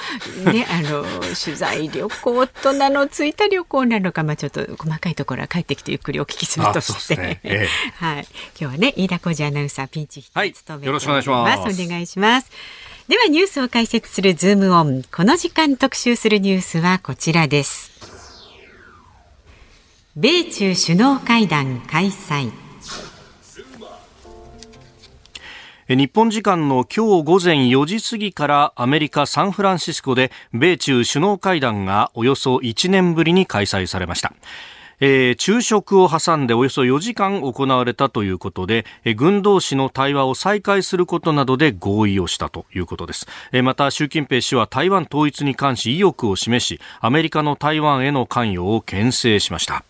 [0.53, 1.03] ねあの
[1.35, 7.41] 取材旅行と名のついた旅行なのかまあちょっと細かいところは帰ってきてゆっくりお聞きするとして、ね。
[7.43, 7.69] ええ、
[8.05, 8.29] はい。
[8.61, 10.49] 今日はね飯田浩司アナウンサーピンチはい、
[10.83, 12.51] よろしくお願いしますお願いします。
[13.09, 15.05] ではニュースを解説するズームオン。
[15.11, 17.93] この時間特集するニュースはこちらです
[20.19, 22.51] 米中首脳会談開催。
[25.89, 34.33] 日本時間の今日午前4時過ぎからアメリカ・サンフランシスコで米中首脳会談がおよそ1年ぶりに開催されました。
[35.01, 49.85] えー、昼食を挟んでおよそ4時間行われたということで、えー、軍同士の対話を再開することなどで合意をしたということです、えー、また習近平氏は台湾統一に関し意欲を示しアメリカの台湾への関与を牽制しました。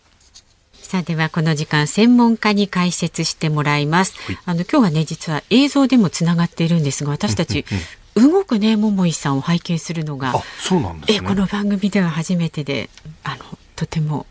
[0.87, 4.15] さあではこの時間専門家に解説してもらいます。
[4.21, 7.65] はい、あの今日はね実は映像でもつながっているんですが私たち、
[8.15, 12.89] 動くね桃井さんを拝見するのがそうなんです、ね、えこの番組では初めてで
[13.25, 13.43] あの
[13.75, 14.27] とても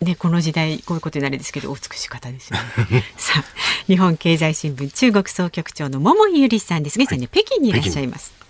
[0.00, 2.58] ね、この時代こういうことになるんですけどお美しい方ですよ
[2.90, 3.04] ね。
[3.16, 3.44] さあ
[3.86, 8.41] 日本経済新聞中国総局長の桃井ゆりさんです現在ね、はい、北京にいらっしゃいます。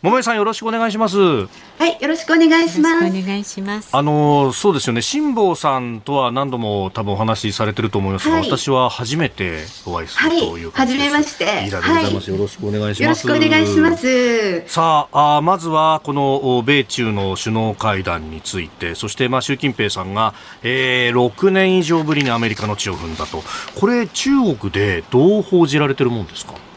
[0.00, 1.18] 桃井さんよろしくお願いします。
[1.18, 1.48] は
[1.84, 2.96] い、よろしくお願いします。
[2.98, 3.88] お願いします。
[3.92, 5.02] あのそうですよね。
[5.02, 11.02] 辛坊さんとは何度も多分お話しされてると思いますが、はい、私は初めてお会いするという感じです。
[11.02, 11.44] はい、めまして。
[11.44, 13.02] 飯田でございます、はい、よろしくお願いします。
[13.02, 14.68] よろしくお願いします。
[14.68, 20.32] さあ、あまずはこの米中の首脳会談について、そしてまあ習近平さんが、
[20.62, 23.42] えー、6年以上ぶりにアメリカの地を踏んだと。
[23.80, 26.67] これ中国でどう報じられてるもんですか？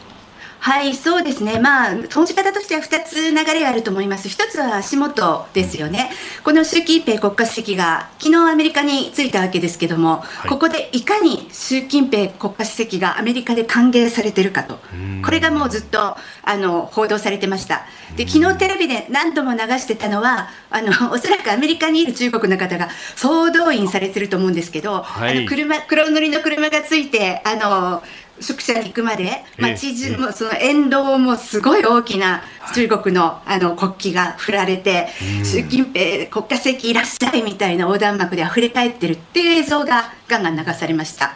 [0.62, 6.12] はい、そうですね、まあ、投じ方としては2つ流れがあると思います、1つは足元ですよね、
[6.44, 14.78] この習近平国家主席が昨日アメリカに着いたわけですけども、はい、ここでいかに習近平国家主席がアメリカで歓迎されてるかと、
[15.24, 17.84] これがもうずっとあの報道されてました。
[18.16, 28.02] で昨日テレビで何度も流してたのはあの おそらくアメリカにいる中国の方が総動員されてると思うんですけど、はい、あの車黒塗りの車がついてあの
[28.40, 32.42] 宿舎に行くまで、街中もその沿道もすごい大きな
[32.74, 35.08] 中国のあの国旗が振られて、
[35.44, 41.34] 習近平国家主席いらっしゃいみたいな横断幕で溢れ返ってるっていう映像がガンガン流されました。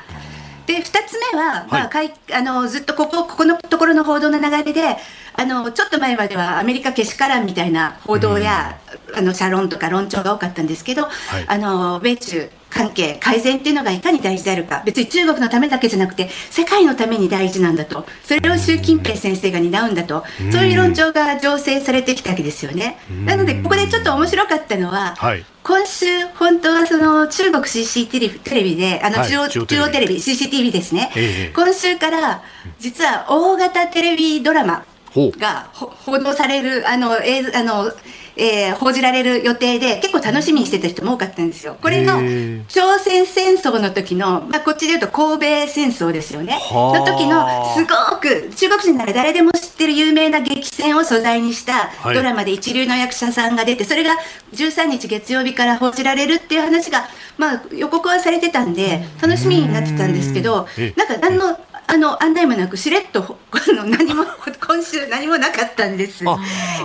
[0.66, 4.96] で2つ目は、まあ、かいあのずっとここここのところの報道の流れで
[5.34, 8.78] あのちょっと前まではアメリカけしからんみたいな報道や、
[9.16, 11.08] あの社論とか論調が多かったんですけど、い。
[11.46, 14.82] あの米中関係改善っていうのがいかに大事であるか。
[14.84, 18.06] 別に中国のためだけじゃなくて世界のために大事なんだと。
[18.24, 20.24] それを習近平先生が担うんだと。
[20.52, 22.98] そういう論調が醸成されてきたわけですよね。
[23.24, 25.44] なのでここでちょっと面白かったのは、はい。
[25.62, 29.76] 今週、本当はその中国 CCTV テレビで、あのはい中央,、中央テレビ。
[29.76, 31.52] 中央テレビ、CCTV ですね、ええ。
[31.52, 32.42] 今週から
[32.78, 37.92] 実は大型テレビドラマがほ報道される、あの映像あの
[38.36, 41.76] えー報じられる予定で、結構楽しみにしてた人も多かったんですよ。
[41.80, 46.52] これのへえ朝鮮戦争の時の、まあ、こっちで言うと神戸戦争ですよね。
[46.52, 46.98] はあ。
[46.98, 52.14] の時のすごく中国人なら誰でも知ってる有名な激戦を素材にしたはい。
[52.14, 54.12] ドラマで一流の役者さんが出て、それが
[54.52, 61.58] 13日月曜日から報じられるっていう話が、まあ、予告はされてたんで、楽しみになってたんですけどええ、なんか何の
[61.96, 66.22] あの案内もなく、しれっとほあの何も今週、何もなかったんです。
[66.28, 66.38] あ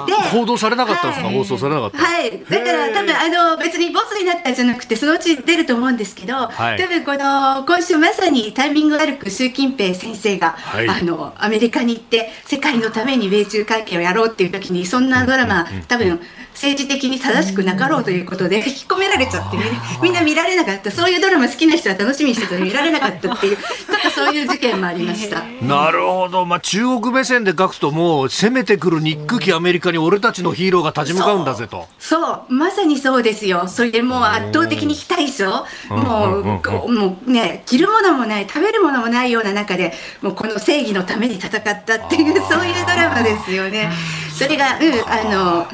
[0.07, 1.35] で報道されなかったんですか、はい。
[1.35, 1.97] 放送されなかった。
[1.97, 6.77] はい、だから多分あの別にボスになったんじゃなくてそのうち出ると思うんですけど、はい。
[6.77, 10.87] 多分この今週まさにタイミング悪く習近平先生が、はい。
[10.87, 16.21] あのアメリカに行って世界のために米中関係をやろうっていう時にそんなドラマ、多分
[16.61, 20.91] 政治的に正しくなかろうということで引き込められちゃってみんなみんな見られなかった。
[20.91, 25.43] そういうドラマ好きな人は楽しみにしてたのに見られなかったっていう ちょっとそういう事件もありました。
[25.61, 31.87] なるほど、まあ、中国目線で書くと、もう攻めてくる日空機アメリカに俺たちのヒーローが立ち向かうんだぜと。
[31.97, 33.67] そう、まさにそうですよ。
[33.67, 36.43] それでもう圧倒的に非対称、もう
[36.91, 43.91] もうね、着るものもない、食べるものもないような中で、もうこの正義のために戦ったっていう、そういうドラマですよね。
[44.37, 45.67] それが、うん、あの、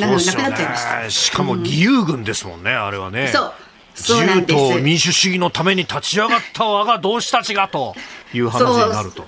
[0.00, 1.02] ななくなっちゃいました。
[1.02, 1.10] ね。
[1.10, 3.28] しかも義勇軍ですもんね、あれはね。
[3.28, 3.52] そう、
[3.94, 4.74] そうな自由んです。
[4.76, 7.94] と民主主義のために立ち上がった我が同志たちがと
[8.32, 9.24] いう話になると。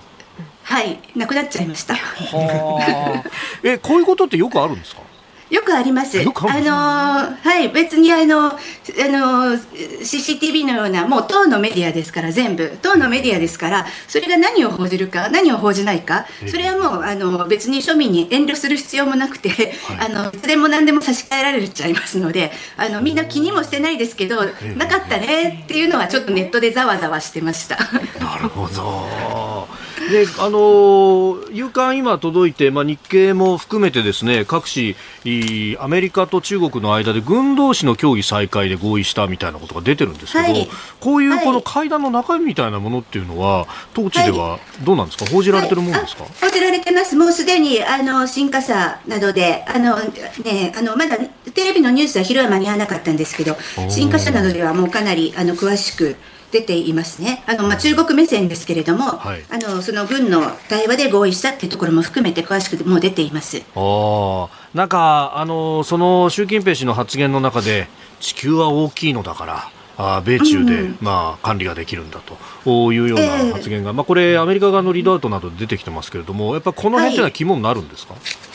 [0.63, 1.95] はい、なくなっちゃいました。
[1.95, 3.31] はあ。
[3.63, 5.03] え、こういうことってよくあるんですか？
[5.55, 6.21] よくあります。
[6.21, 6.35] あのー
[7.37, 24.43] はい、別にあの、あのー、CCTV のような、もう党のメディアですから、全部、党のメディアですから、それが何を報じるか、何を報じないか、それはもう、あの、別に庶民に遠慮する必要もなくて、あの、いつでも何でも差し替えられちゃいますので、あの、みんな気にもしてないですけど、
[24.77, 27.77] なかったねっていうのは、ちょっとネットでざわざわしてました。
[28.19, 29.69] なるほど。
[30.11, 40.69] で、あのー、夕刊今届いて、まあ、日経も含めてですね、各紙、いアメリカと中国の間で軍同士の協議再開で合意したみたいなことが出てるんですけど、はい。
[41.01, 41.45] こういうはい。
[41.45, 46.33] この会談の中身みたいなものっていうのは、当地ではどうなんですか、報じられてるもんですか、はい。
[46.43, 51.17] あ報じられてます、もうすでにあの新華社などで、あのね、あのまだ
[51.55, 56.17] テレビのニュースは昼は間に合わなかったんですけどー、新華社などではもうかなりあの詳しく
[56.55, 59.43] 出ていますね、あのまあ、中国目線ですけれども、はい。
[59.51, 63.61] あのその軍の対話で合意したっていうところも含めて、詳しくもう出ています。
[63.75, 67.89] あーなんか、あのその習近平氏の発言の中で、
[68.21, 72.21] 地球は大きいのだから、あー米中で、うんまあ、管理ができるんだ
[72.65, 78.54] というような発言が、まあ、これ、アメリカ側のリードアウトなどで出てきてますけれども、やっぱこの辺というのは肝になるんですか、肝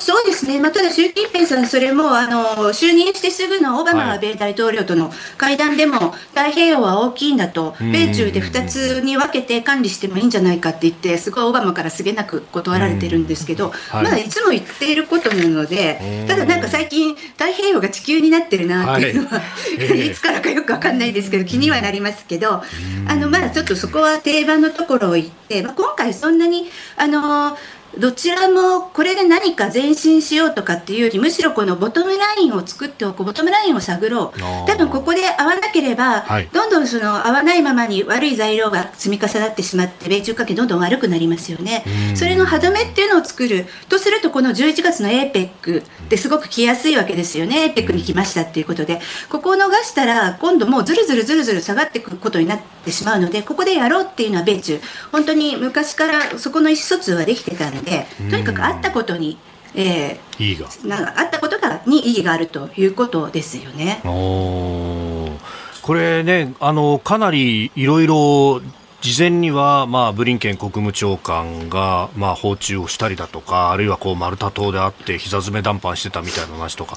[0.00, 14.04] そうですね、まあ、ただ習近平さん、それもあの就任してすぐのオバマ米大統領との会談でも、太平洋は大きいんだと、うん米中で2つに分けて管理してもいいんじゃないかって言って、すごいオバマからすげなく断られてるんですけど、はい。
[14.04, 19.42] まあ、いつも言っていることなのでうん、ただなんか最近、太平洋が地球になってるなっていうのは、はい。
[19.78, 20.06] ええ。
[20.06, 22.62] いつからかよく分かんないですけど、気にはなりますけど、
[23.06, 26.68] あのまあちょっとそこは定番のところを言って、まあ、今回、そんなに。
[26.96, 27.56] あの
[27.98, 34.40] どちらもこれで何か前進しようとかっていうよりむしろこのボトムラインを作っておくボトムラインを探ろう。
[34.66, 36.48] 多分ここで合わなければ、はい。
[36.52, 41.84] どんどんその合わないままに悪い材料が積み重なってしまって米中関係どんどん悪くなりますよね。
[42.10, 42.16] うん。
[42.16, 43.66] それの歯止めっていうのを作る。
[43.88, 47.72] とするとこの11月の APEC ってすごく来やすいわけですよね。
[47.74, 49.00] APEC に来ましたっていうことで。
[49.28, 54.80] ここを逃したら今度もうずるずるずるずる下がっていくことになってしまうのでここでやろうっていうのは米中。
[55.12, 59.38] 本当に昔からそこの意思疎通はできてたのでとにかくあったことに、
[59.74, 60.66] えいいが。
[60.66, 64.00] ーなんかあったことがに意義があるということですよね。
[64.04, 68.62] おーこれね、あのかなりいろいろ
[69.04, 76.96] 事前には、まあ、ブリンケン国務長官が、まあ、訪中をしたりだとか、あるいはこうマルタ島であって、膝詰め談判してたみたいな話とか、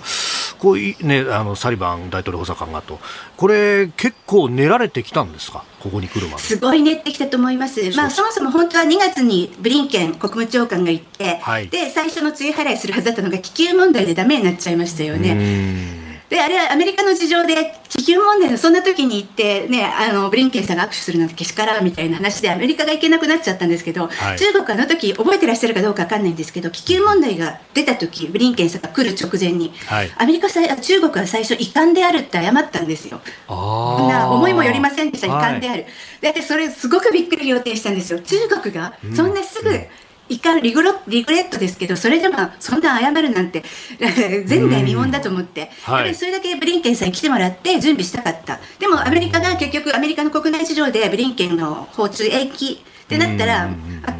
[0.57, 3.01] こういうね、あのサリバン大統領補佐官がと、
[3.35, 6.43] これ、結構練られてきたんですか、ここに来るまで。
[6.43, 11.67] すごい練ってきたと思います、まあ、そもそも本当は2月にブリンケン国務長官が行って、はい。
[11.67, 16.06] で最初の追払いするはずだったのが気球問題でダメになっちゃいましたようね。
[16.29, 33.21] であれはアメリカの事情で気球問題のそんな時に行ってねあのブリンケンさんが握手するなんてけしからんみたいな話でアメリカが行けなくなっちゃったんですけど、はい、中国あの時覚えてらっしゃるかどうかわかんないんですけど気球問題が出た時ブリンケンさんが来る直前に、はい、アメリカさ中国は最初遺憾であるって謝ったんですよ。
[33.47, 35.27] こんな思いもよりませんでした。
[35.27, 35.85] 遺憾である。
[36.21, 38.19] はい、でそれすごくびっくり予定したんですよ。
[38.19, 39.87] 中国がそんなすぐ、うん
[40.29, 43.63] いかリグロリグレットですけどそれでもそんな謝るなんて
[43.99, 48.59] 前代未聞だと思って、はい、それだけブリンケンさんに来てもらって準備したかった。
[48.79, 53.69] でもアメリカが結局アメリカの国内市場でブリンケンの訪中延期ってなったら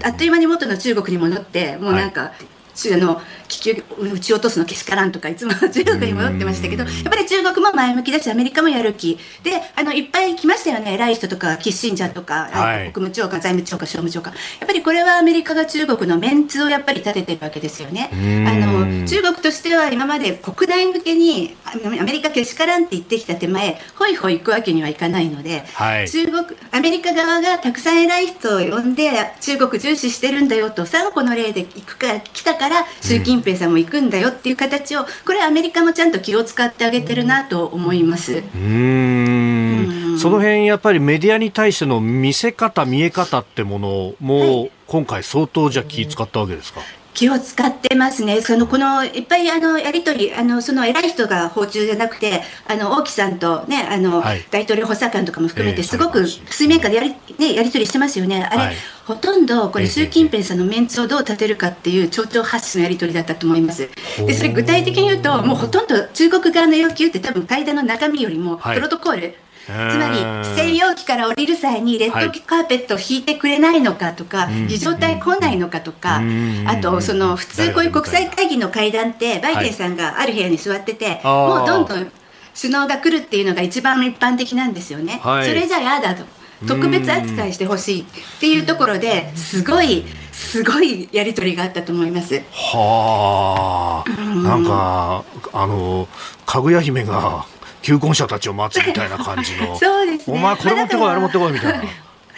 [0.04, 2.57] あっという間に元の中国に戻ってもうなんか、はい
[2.94, 9.18] あの気球撃ち落とすのけしからんとかいつも中国に戻ってましたけどやっぱり中国も前向きだしアメリカもやる気。
[9.44, 10.94] であのいっぱい来ましたよね。
[10.94, 14.34] 偉い人とかキッシンジャーとか、はい、国務長官財務長官商務長官。
[14.60, 18.10] やっぱりこれはアメリカが中国のメンツをやっぱり立ててるわけですよね。
[18.12, 29.12] あの中国としては今まで国内向けにアメリカけしからんって言ってきた手前ほいほい行くわけにはいかないので、はい、中国アメリカ側がたくさん偉い人を呼んで
[29.42, 32.67] 中国重視してるんだよと3個の例で行くか来たから
[33.02, 38.44] 習近平さんも行くんだよっていう形をこれアメリカもちゃんと気を使ってあげてるなと思います。
[38.56, 40.18] うん。
[40.18, 46.82] その辺やっぱりメディアに対しての見せ方見え方ってものも今回相当じゃ気使ったわけですか、
[47.18, 58.76] 気を使ってますね、そのこのいっぱいあのやり取り、あのその偉い人が訪中じゃなくて、あの王毅さんと、ね、あの、はい、大統領補佐官とかも含めて、すごく水面下でやり,、ね、やり取りしてますよね、あれ、はい、
[59.08, 63.90] ほとんどこれ、習近平さんのメンツをどう立てるかっていう町長発信のやり取りだったと思います。
[64.20, 69.34] でそれ具体的に言うと、もうほとんど中国側の要求って、多分会談の中身よりも、プロトコール、
[69.68, 76.22] つまり専用機から降りる際にレッドカーペットを引いてくれないのかとか、儀仗隊来ないのかとか、
[76.66, 82.12] あとその普通こういう国際会議の会談ってバイデンさんがある部屋に座ってて、もうどんどん
[82.60, 85.20] 首脳が来るっていうのが一番一般的なんですよね。
[85.24, 86.24] それじゃ嫌だと。
[86.68, 88.06] 特別扱いしてほしいっ
[88.40, 92.42] ていうところですごいすごいやり取りがあったと思います。
[92.52, 94.10] はあ、
[94.42, 96.08] なんかあの
[96.48, 97.46] かぐや姫が
[97.82, 101.84] 求婚者たちを待つみたいな感じの そうです、ね、お前これ持ってこいあれ持ってこいみたいな。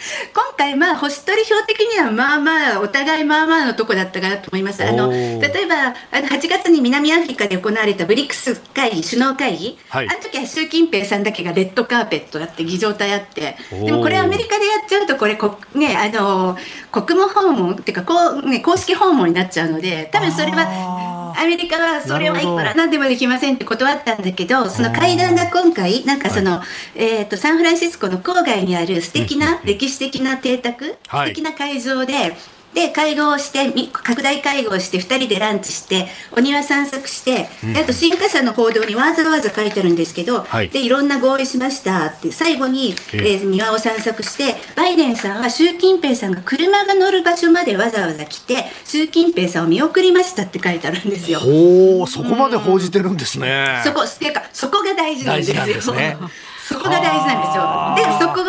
[0.32, 4.82] 今回、まあ、星取り票的にはまあまあお互いまあまあのとこだったかなと思います。
[4.84, 16.56] あの例えばあの8月に南アフリカで行われたブリックス会議首脳会議、はい、あの時は習近平さんだけがレッドカーペットだって議場体あってでもこれアメリカでやっちゃうとこれこ、ね、あの
[16.90, 21.19] 国務訪問っていうかこう、ね、公式訪問になっちゃうので多分それは。
[21.36, 26.64] アメリカはそれはいくら何でもできませんって断ったんだけどその会談が今回なんかその、は
[26.94, 32.36] い、えーと、サンフランシスコの郊外にある素敵な歴史的な邸宅、素敵な会場で
[32.74, 36.06] で会合をして拡大会合をして2人でランチして
[36.36, 51.40] お庭散策して、うん、あと新華社の報道にわざわざ書いてあるんですけど、はい、でいろんな合意しましたって最後に、えー、庭を散策してバイデンさんは習近平さんが車が乗る場所までわざわざ来て習近平さんを見送りましたって書いてあるんですよ。
[51.40, 53.82] おそこまで報じてるんですね。
[53.84, 55.80] そこっていうかそこが大事なんですよ。
[55.80, 56.16] すね、
[56.70, 58.12] そこが大事なんですよ。
[58.12, 58.44] でそこを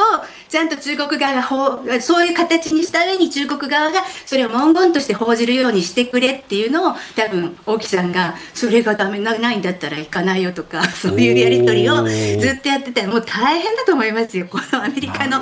[0.48, 15.42] ちゃんと中国側がほそういう形にした上に中国側がそれを文言として報じるようにしてくれっていうのを多分大木さんがそれがダメなないんだったら行かないよとか そういうやり取りをずっとやっててもう大変だと思いますよこのアメリカの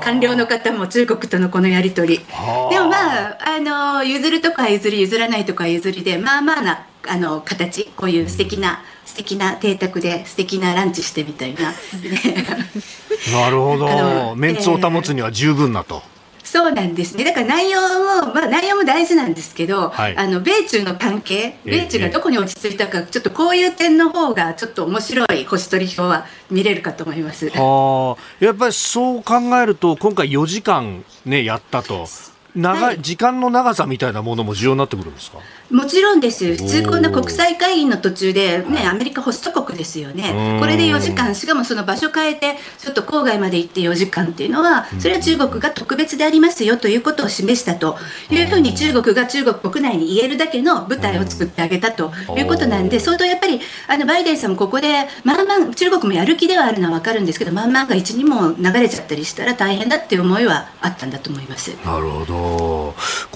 [0.00, 2.24] 官僚の方も中国とのこのやり取り。
[2.70, 8.82] でもまああの譲るとか譲り譲らないとか譲りでまあまあなあの形こういう素敵な
[9.12, 11.74] 素敵な邸宅で素敵なランチしてみたいな。
[13.30, 14.34] なるほど。
[14.36, 16.02] メンツを保つには十分なと。
[16.42, 17.24] そうなんですね。
[17.24, 27.50] だから内容も、まあ内容も大事なんですけど、はい、あの、米中の関係、米中がどこに落ち着いたか、ちょっとこういう点の方が、ちょっと面白い星取り表は見れるかと思います。
[27.50, 28.44] はあ。
[28.44, 32.08] やっぱりそう考えると、今回4時間ね、やったと。
[32.54, 35.38] 長、はい、時間の長さみたいなものも重要になってくるんですか？
[35.70, 47.96] もちろんです、普通、こんな国際会議の途中で、ね、アメリカホスト国ですよね、これで4時間、しかもその場所変えて、ちょっと郊外まで行って4時間っていうのは、それは中国が特別でありますよということを示したと
[48.30, 61.70] いうふうに、中国が中国国内に言えるだけの舞台を作ってあげたということなんで、相当やっぱり、あのバイデンさんもここで、まあまあ、中国もやる気ではあるのは分かるんですけど、まあまあが一にも流れちゃったりしたら大変だっていう思いはあったんだと思います。
[61.82, 62.94] なるほど、こ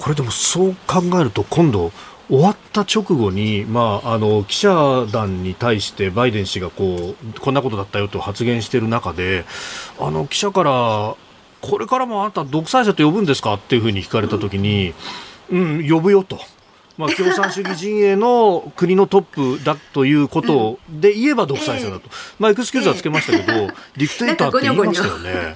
[0.09, 1.91] れでもそう考えると、今度、
[2.29, 9.45] 終わった直後に、まあ、あの記者団に対してバイデン氏がこうこんなことだったよと発言している中で
[9.97, 11.15] あの記者から
[11.61, 14.93] これからもあなた独裁者と呼ぶんですかっていうふうに聞かれた時に、
[15.49, 16.39] うん、呼ぶよと。
[16.97, 25.55] まあ、共産主義陣営の国のトップだということで言えば独裁者だと、まあ、エクスキューズはつけましたけど、ディクテーターって言いましたよね。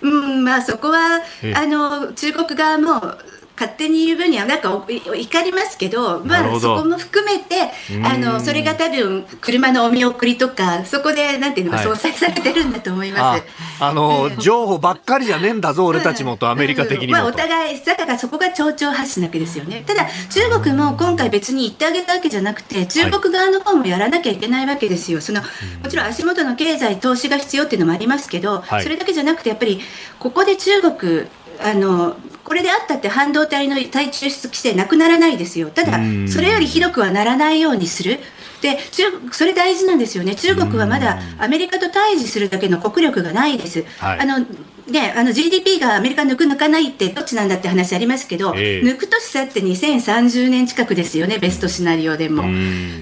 [0.00, 1.20] うんまあ、そこは
[1.54, 3.14] あの中国側も
[3.58, 7.72] 勝手に言う分にはなんか怒りますけど、まあ、そこも含めて
[8.04, 13.42] あのそれが多分車のお見送りとかそこでなんていうのか相殺されてるんだと思います。
[13.78, 19.84] あの、情報ばっかりじゃねえんだぞ俺たちもとアメリカ的にも、まあ、お互いだからそこが丁々発信なわけですよね。
[19.86, 25.20] ただ中国も今回別に言ってあげたわけじゃなくて中国側の方もやらなきゃいけないわけですよ。
[25.20, 25.40] その
[25.82, 29.80] もちろん足元の経済投資が必要っていうのもありますけど、はい、それだけじゃなくてやっぱり
[30.18, 31.26] ここで中国
[31.60, 35.98] あのこれであったって半導体の対中出規制なくならないですよ、ただ、
[36.28, 38.20] それよりひどくはならないようにする。
[38.62, 43.84] で中それ大事なんですよね、中国はまだアメリカと対峙するだけの国力がないです。
[43.98, 44.46] はい、あの
[44.88, 52.44] ね、あの GDP がアメリカ抜く抜かないってどっちなんだって話ありますけど、えー、抜くとしたって2030年近くですよね、ベストシナリオでも。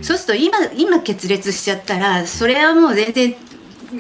[0.03, 3.35] そうすると今、今決裂しちゃったら、それはもう全然、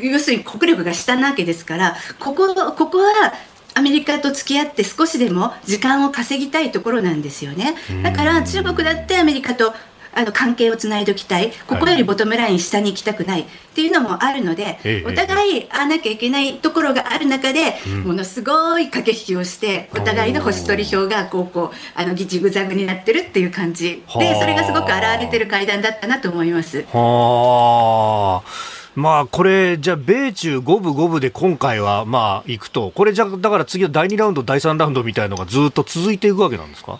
[0.00, 3.34] 要するに国力が下なわけですから、ここここは
[3.74, 7.74] アメリカと付き合って少しでも時間を稼ぎたいところなんですよね。
[8.02, 9.74] だから中国だってアメリカと
[10.16, 26.84] あの関係をつないでおきたい、ここよりボトムライン下に行きたくないっていうのもあるので、お互い会わなきゃいけないところがある中で、ものすごい駆け引きをして、お互いの星取り票がこうこうあのジグザグになってるっていう感じで、それがすごく表れてる会談だったなと思います。
[26.92, 36.98] はあまあこれ、じゃあ、米中五分五分で今回はまあいくと、これじゃだから次は第2ラウンド、第3ラウンドみたいなのがずっと続いていくわけなんですか？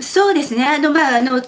[0.00, 0.64] そうですね。
[0.64, 1.42] あの、まあ、あの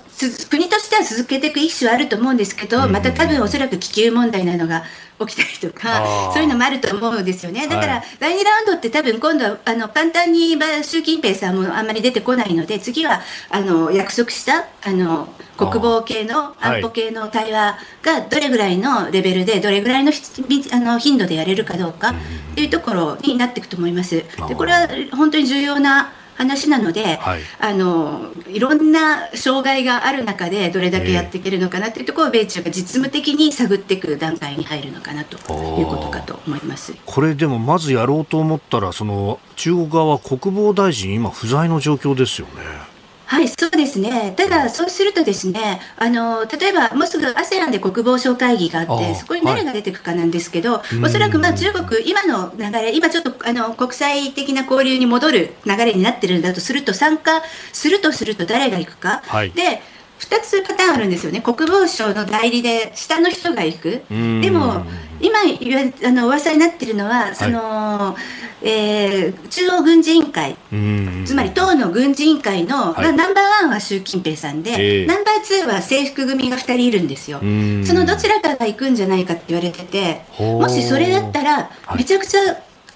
[0.51, 4.84] 国としては続けていく意思はあると思うんですけど、また多分おそらく気球問題なのが
[5.20, 7.68] 起きたりとか、そういうのもあると思うんですよね。
[7.68, 20.12] だから、第2ラウンドって多分今度はあの簡単に習近平さんもあんまり出てこないので、次はあの約束したあの国防系の安保系の対話がどれぐらいのレベルで、どれぐらいの
[20.72, 22.14] あの頻度でやれるかどうかっ
[22.56, 24.24] ていうところになっていくと思います。
[24.48, 36.95] でこれは本当に重要な話なので、はい、あのいろんな障害がある中でどれだけやっていけるのかなというところを米中が実務的に探っていく段階に入るのかなということかと思います。
[37.05, 42.93] これでもまずやろうと思ったらその中国側は国防大臣今不在の状況ですよね。
[43.35, 44.32] はい、そうですね。
[44.37, 59.24] ただ、そうするとですね、あの、例えば、もうすぐ ASEAN で国防相会議があって、そこに誰が出てくかなんですけど、はい、おそらく、まあ、中国、今の流れ、今ちょっと、あの、国際的な交流に戻る流れになってるんだとすると、参加するとすると誰が行くか。
[59.26, 59.82] はい、で、
[60.28, 64.84] 2つパターンあるんですよね、国防省の代理で下の人が行く、でも
[65.20, 65.40] 今
[66.04, 68.16] あの噂になっているのは、その、は
[68.62, 70.56] い、えー、中央軍事委員会、
[71.24, 77.44] つまり党の軍事委員会の、はい、ナンバーワンは習近平さんで、えー、ナンバーツーは制服組が2人いるんですよ、そ
[77.94, 82.40] のどちらかが行くんじゃないかって言われてて、もしそれだったら、めちゃくちゃ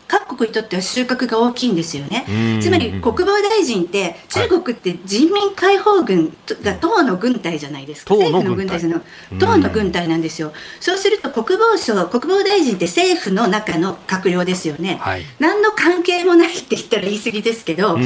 [0.09, 2.25] 各国にとっては収穫が大きいんですよね。
[2.61, 8.15] つまり国防大臣って中国って人民解放軍が党の軍隊じゃないですか。
[8.15, 9.03] 政府の軍隊じゃな
[9.39, 10.53] 党の軍隊なんですよ。
[10.81, 14.99] そうすると国防省、国防大臣って政府の中の閣僚ですよね。
[15.01, 17.99] はい、何の関係もないって言ったら言い過ぎですけど、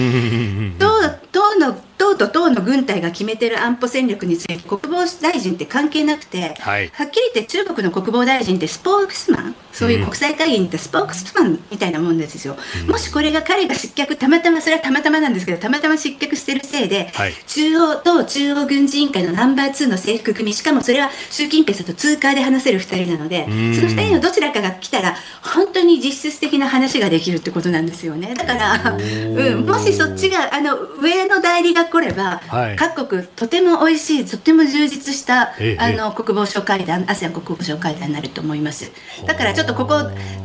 [0.79, 28.35] 党党の党と党の軍隊が決めてる安保戦略について国防大臣って関係なくて、はい、はっきり言って中国の国防大臣ってスポークスマンそういう国際会議に行ったスポークスマンみたいなもんですよ、うん、もしこれが彼が失脚たまたまそれはたまたまなんですけどたまたま失脚してるせいで、はい、中央と中央軍事委員会のナンバー2の制服組しかもそれは習近平さんと通過で話せる2人なので、その2人のどちらかが来たら本当に実質的な話ができるってことなんですよね。
[28.35, 38.91] だから、うん、もしそっちがあの上の代理が来れば、はい、各国とても美味しいとても充実した、あの国防省会談 ASEAN 国防省会談になると思います。
[39.27, 39.95] だからちょっとここ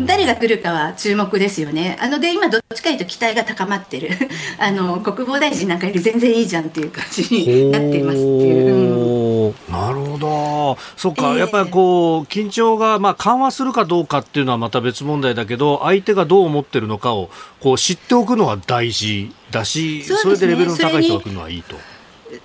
[0.02, 1.98] 誰が来るかは注目ですよね。
[2.02, 4.10] あので今どっちかというと期待が高まってる。
[4.60, 9.50] あの国防大臣なんかより全然いいじゃんっていう感じになっていますっていう、う。
[9.50, 10.78] ん、なるほど。
[10.98, 17.30] そっか、えー、やっぱりこう緊張がまあ緩和するかどうかっていうのはまた別問題だけど相手がどう思ってるのかを
[17.62, 21.76] こう知っておくのは大事だしそ、ね,、れでレベルの高い人が来るのはいいと。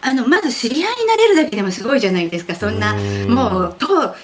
[0.00, 2.94] あのまず知り合いになれるだけでもすごいじゃないですか、そんな、
[3.28, 3.76] もう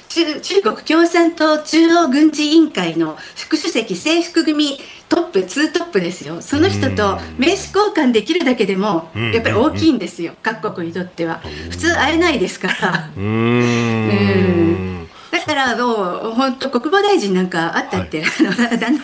[0.09, 11.41] 中中国共産党中央軍事委員会の副主席、制服組トップ、ツートップですよ、その人と名刺交換できるだけでも、やっぱり大きいんですよ、各国にとっては。
[11.70, 13.11] 普通会えないですから。
[13.16, 15.09] うん
[15.47, 19.01] だからもう本当国防大臣なんかあったって、はい、あの何の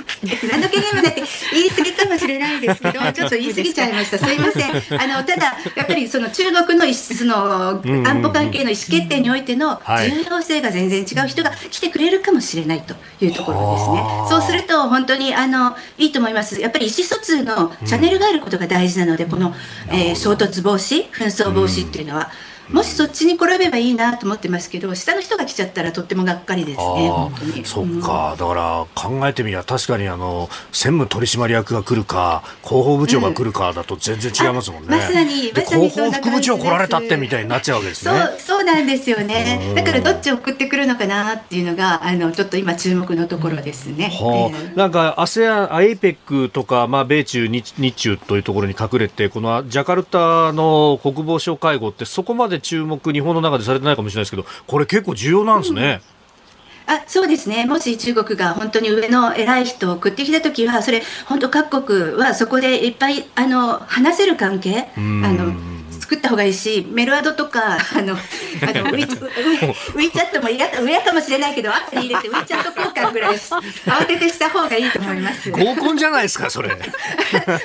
[0.51, 1.22] 何の権限もないって
[1.53, 4.18] 言い過ぎかもしれないですけどちょっと言い過ぎちゃいました。
[4.18, 5.01] すいません。
[5.01, 14.03] あのただやっぱりその中国のその安保関係の意思決定においての重要性が全然違う人が来てくれるかもしれないというところですね。
[14.28, 16.61] そうすると本当にあのいいと思います。
[16.61, 19.55] やっぱり意思疎通のチャンネルがあることが大事なので、この、
[19.89, 22.30] えー、衝突防止、紛争防止っていうのは。
[22.71, 27.11] もしそっちに転べばいいなと思ってますけど下の人が来ちゃったらとってもがっかりですね
[27.65, 38.12] そっか、だから考えてみりゃ確かにあの専務取締役が来るか広報部長が来るかだと全然違いますもんね、まさにまさに広報副部長来られたってみたいになっちゃうわけですね。
[38.39, 39.73] そうそうなんですよね。
[39.75, 56.00] だからどっちを送ってくるのかなっていうのがあのちょっと今注目のところですね、はあ、えー、なんか ASEAN、APEC とか、まあ、米中日、日中というところに隠れてこのジャカルタの国防相会合ってそこまで注目日本の中でされてないかもしれないですけど、これ結構重要なんですね。
[56.88, 56.94] うん。
[56.96, 65.55] あそうですね、もし中国が本当に上の偉い人を送ってきたときは、それ、本当、各国はそこでいっぱいあの話せる関係、あの
[65.98, 75.50] 作った方がいいし、メルアドとか、あのあの ウィウィチャットも嫌上かもしれないけど、後に入れて、ウィチャット交換ぐらい 慌ててした方がいいと思います。
[75.50, 76.68] 合コンじゃないですか、それ。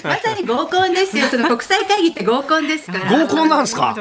[0.03, 3.11] まさに合コンですよ、その国際会議って合コンですから。
[3.25, 3.97] 合コンなんですか？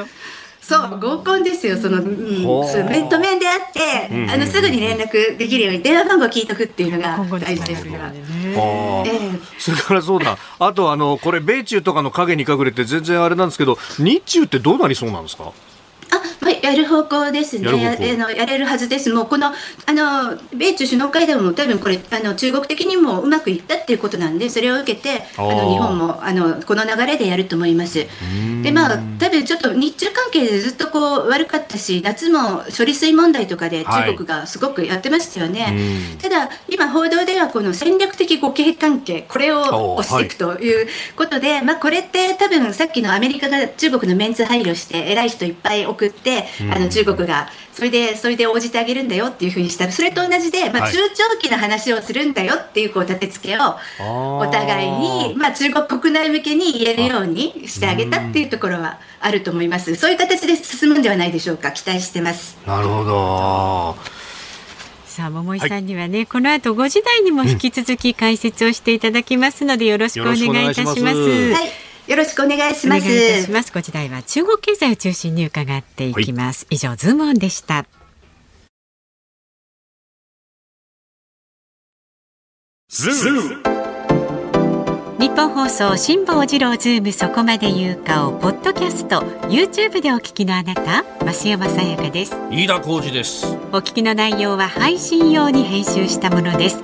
[0.69, 8.13] そう合コンですよその、うん、面と面であって、うん、あのすぐに連絡できるように電話番号聞いとくっていうのが大事ですから。
[9.57, 10.37] それからそうだ。
[10.59, 15.51] あとあのこれ米中とかの影に隠れて全然あれなんですけど日中ってどうなりそうなんですか？
[16.69, 17.65] やる方向ですね。
[17.81, 19.11] ややのやれるはずです。
[19.11, 28.05] もうこのあの米中首脳会談も多分これあの中国的にもうまくいったっていうことなんで、それを受けてあの日本もあのこの流れでやると思います。
[28.63, 35.61] でまあ多分ちょっと日中関係でずっとこう悪かったし、夏も処理水問題とかで中国がすごくやってましたよね。
[35.61, 53.77] はい、ただ今報道ではこの戦略的互恵関係これを押していくということで、はい、まあこれって多分さっきのアメリカが中国のメンツ配慮して偉い人いっぱい送って、あの中国がそれでそれで応じてあげるんだよっていうふうにしたらそれと同じで、まあ、中長期の話をするんだよっていうこう立て付けを
[54.39, 59.95] お互いに、まあ、中国国内向けに言えるようにしてあげたっていうところはあると思います。
[59.95, 61.71] そういう形で進むんではないでしょうか。
[61.71, 62.57] 期待してます。
[62.65, 63.95] なるほど。
[65.05, 71.53] さあ桃井さんにはね、はい、この後5時台にも引き続き解説をしていただきますので、よろしくお願いいたします。
[71.53, 73.05] はいよろしくお願いします。
[73.05, 73.71] お願いいたします。
[73.71, 76.65] こちらは中国経済を中心に伺っていきます。
[76.65, 77.85] はい、以上、ズームオンでした。
[82.89, 83.79] ズー
[85.19, 96.83] 日本放送辛坊治郎ズームそこまで言うかをポッドキャスト YouTube でお聞きのあなた増山さやかです飯田浩司ですお聞きの内容は配信用に編集したものです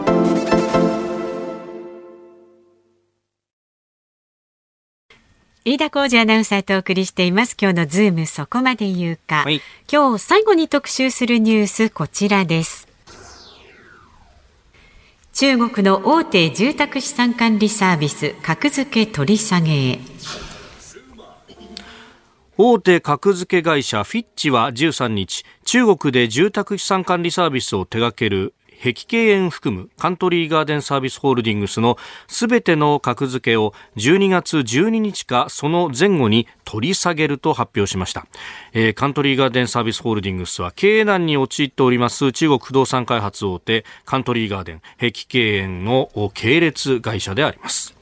[5.63, 7.55] 飯田浩二アナウンサーとお送りしています。
[7.61, 12.87] 今日のズームそこまで言うか、はい、今日最後に特集するニュースこちらです。
[15.33, 19.71] 中国の大手住宅資産管理サービス格付け取り下げ。
[19.71, 19.99] へ
[22.57, 38.25] 大手格付け会社フィッチは13日中国で住宅資産管理サービスを手掛ける碧桂園含むカントリーガーデンサービスホールディングスのすべての格付けを12月12日かその前後に取り下げると発表しました、
[38.73, 48.00] えー、カントリーガーデンサービスホールディングスは経営難に陥っております中国不動産開発大手カントリーガーデン碧桂園の系列会社であります。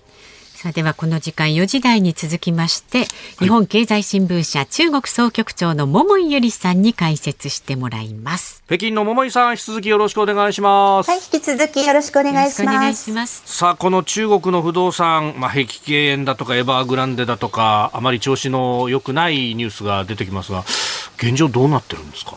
[0.62, 3.06] さあではこの時間4時台に続きまして、
[3.40, 8.62] 日本経済新聞社中国総局長の桃井由里さんに解説してもらいます。
[8.68, 11.10] 北京の桃井さん引き続きよろしくお願いします。
[11.10, 13.42] はい引き続きよろしくお願いします。
[13.46, 20.66] さあこの中国の不動産まあ碧桂園だとかエバーグランデだとかあまり調子の良くないニュースが出てきますが
[21.16, 22.36] 現状どうなってるんですか？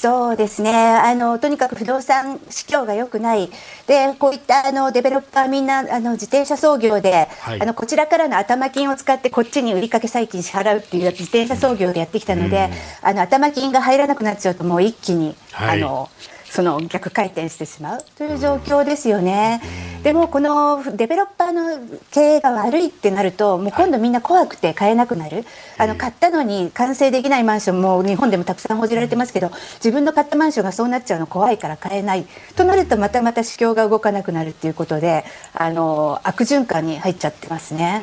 [0.00, 0.72] そうですね。
[0.72, 3.50] あのとにかく不動産市況が良くない。
[3.86, 12.70] でこういったあのデベロッパーみんなあの自転車操業で、はい、あのこちらからの頭金を使ってこっちに売りかけ債金支払うっていう自転車操業でやってきたので、
[13.02, 16.08] あの頭金が入らなくなっちゃうともう一気に、はい、あの
[16.50, 19.62] その逆回転してしまうという状況ですよね。
[20.02, 21.78] でもこのデベロッパーの
[22.10, 25.44] 経営が悪いってなるともう今度みんな怖くて買えなくなる、
[25.78, 32.26] あの買ったのに完成できないマンションも日本でもたくさん報じられてますけど自分の買ったマンションがそうなっちゃうの怖いから買えない
[32.56, 35.24] となるとまたまた市況が動かなくなるっていうことで
[35.54, 38.02] あの悪循環に入っちゃってますね。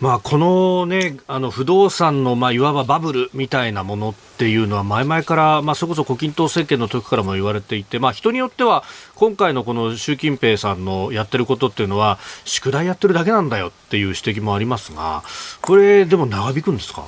[0.00, 8.82] まあ、この,、ね、あの不動産の、まあ、いわばバブルみたいなものっていうのは前々から、まあ、それこそ胡錦涛政権の時からも言われていて、まあ、人によっては
[9.14, 15.22] 今回のこの習近平さんのやってることっていうのは宿題やってるだけなんだよっていう指摘もありますが
[15.62, 17.06] これでも長引くんですか？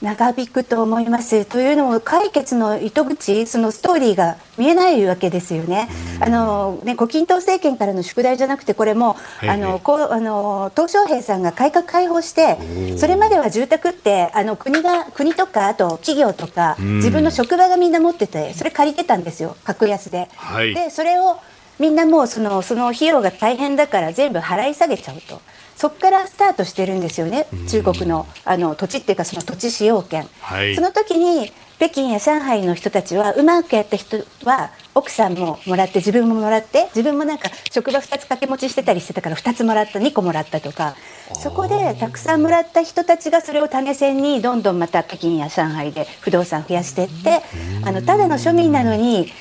[0.00, 1.44] 長引くと思います。
[1.44, 5.88] というのも解決の糸口、そのストーリーが見えないわけですよね。
[6.20, 12.58] あのね、胡錦涛政権からの宿題じゃなくて、これも、あの、こう、あの、鄧小平さんが改革開放して、
[12.96, 20.28] それまでは住宅って、あの、国が、国とか、あと企業とか、自分の職場がみんな持ってて、それ借りてたんですよ、格安で。
[20.36, 21.38] はい、で、それを、
[21.80, 25.40] みんなもうそのその費用が大変だから全部払い下げちゃうと。
[25.78, 40.96] そこからスタートしてるんですよね、中国のあの土地っていうか、その土地使用権、はい、その時に北京や上海の人たちは、うまくやった人は、奥さんももらって、自分ももらって、自分もなんか職場2つ掛け持ちしてたりしてたから、2つもらった、2個もらったとか、
[41.40, 47.42] そこでたくさんもらった人たちが、それを種銭に、どんどんまた北京や上海で不動産増やしていって、
[47.84, 49.32] あのただの庶民なのに、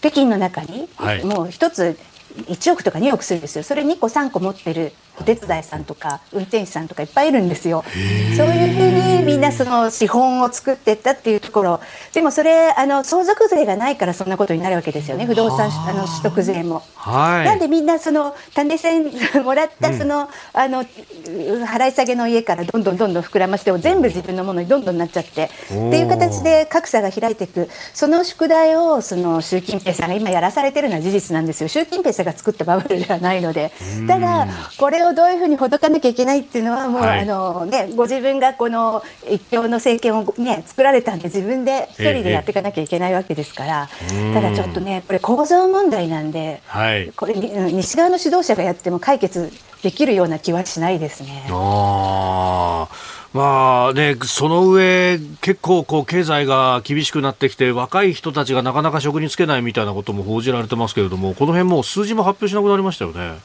[0.00, 0.88] 北京の中に、
[1.24, 1.98] もう一つ
[2.44, 3.64] 1億とか2億するんですよ。
[3.64, 7.84] それ2個3個持ってるお手伝いさんとか運転手さんとかいっぱいいるんですよ。
[8.36, 11.80] そういうふうにみんなその資本を作っていったっていうところ。
[12.12, 15.26] でもそれあの相続税がないからそんなことになるわけですよね。
[15.26, 16.82] 不動産あの取得税も。
[16.94, 19.12] はい、なんでみんなその種銭
[19.44, 20.84] もらったそのうん、あの
[21.66, 27.68] 払い下げの家からどんどんどんどん膨らまして全部自分のものにどんどんなっちゃってっていう形で格差が開いていく。
[27.94, 31.68] その宿題をその習近平さんが今やらされてるのは事実なんですよ。
[31.68, 33.72] 習近平さんが作ったバブルではないので。
[34.06, 34.46] ただ
[34.78, 49.52] これをどういうふうにほどかなきゃいけないっていうのはもう、はい、あのね、ご自分がこの一強の政権を、ね、作られたんで自分で一人でやっていかなきゃいけないわけですから、ええ、ただちょっとねこれ構造問題なんで、はい、これ西側の指導者がやっても解決
[49.82, 51.46] できるような気はしないですね。
[51.50, 52.88] あ
[53.36, 63.38] まあね、その上、結構こう経済が厳しくなってきて、若い人たちがなかなか職に就けないみたいなことも報じられてますけれども、この辺も数字も発表しなくなりましたよね。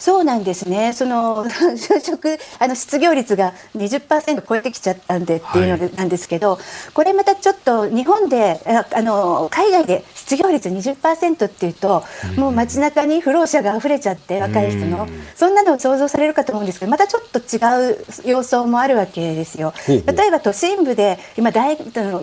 [0.00, 12.04] そうなんですね、その就職あの失業率が20%超えてきちゃったんでっていうのなんですけど、はい、これまたちょっと日本であの海外で失業率20%っていうと、
[12.36, 17.58] もう街中に不労者が溢れちゃって、若い人の、そんなのを想像されるかと思うんですけど、またちょっと違
[17.92, 19.74] う様相もあるわけですよ。
[19.88, 21.76] 例えば都心部で今大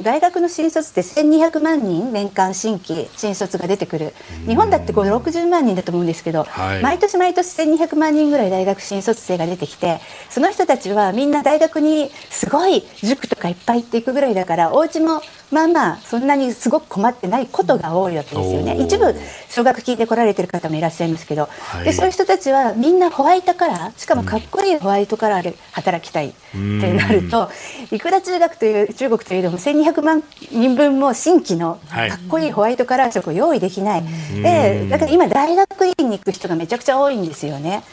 [0.03, 4.13] 大学の新卒って1200万人年間新規新卒が出てくる。
[4.47, 9.99] 日本だって5 60万人だと思うんですけど、はい、毎年毎年1200万人ぐらい大学新卒生が出てきて
[10.29, 15.21] その人たちはみんな大学にすごい塾とかいっぱい行っていくぐらいだからお家も
[15.51, 18.77] まあまあそんなにすごく困ってないことが多いわけですよね。
[18.79, 19.15] 一部
[19.49, 26.57] 奨学金で来られてる方もいらっしゃいますけど、はい、でそういう人たちはみんなホワイトカラーしかもかっこいいホワイトカラーで働きたいって
[26.93, 27.49] なると
[27.91, 37.83] いくら中学という中国といえども1200万人分も新規のかっこいいホワイトカラー職を用意できない、でだから今大学院に行く人がめちゃくちゃ多いんですよね。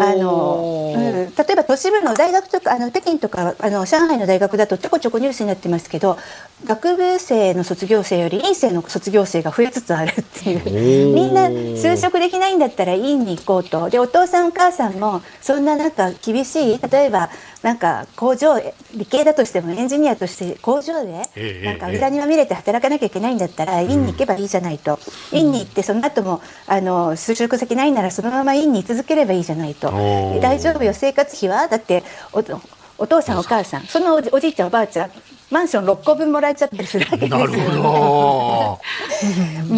[0.00, 6.18] あの、うん、例えば都市部の大学とかあの北京とかあの上海の大学だとちょこちょこニュースになってますけど
[6.64, 11.14] 学部生の卒業生より院生の卒業生が増えつつあるっていう。
[11.14, 13.90] みんな就職できないんだったら院に行こうと。
[13.90, 17.30] でお父さんお母さんもそんななんか厳しい例えば
[17.62, 18.58] なんか工場
[18.94, 24.98] 理系だとしてもエンジニアとして工場でなんか裏庭見れて働かなきゃいけないんだったら院に行けばいいじゃないと、
[25.32, 29.90] 院に行ってその後もあの就職先ないならそのまま院に続ければいいじゃないと。
[30.40, 31.68] 大丈夫よ生活費は？
[31.68, 32.42] だってお
[32.98, 35.10] お父さんお母さんそのおじいちゃんおばあちゃん
[35.50, 37.38] マンション6個分もらえちゃったりするわけですよ、
[39.44, 39.64] ね。
[39.68, 39.74] う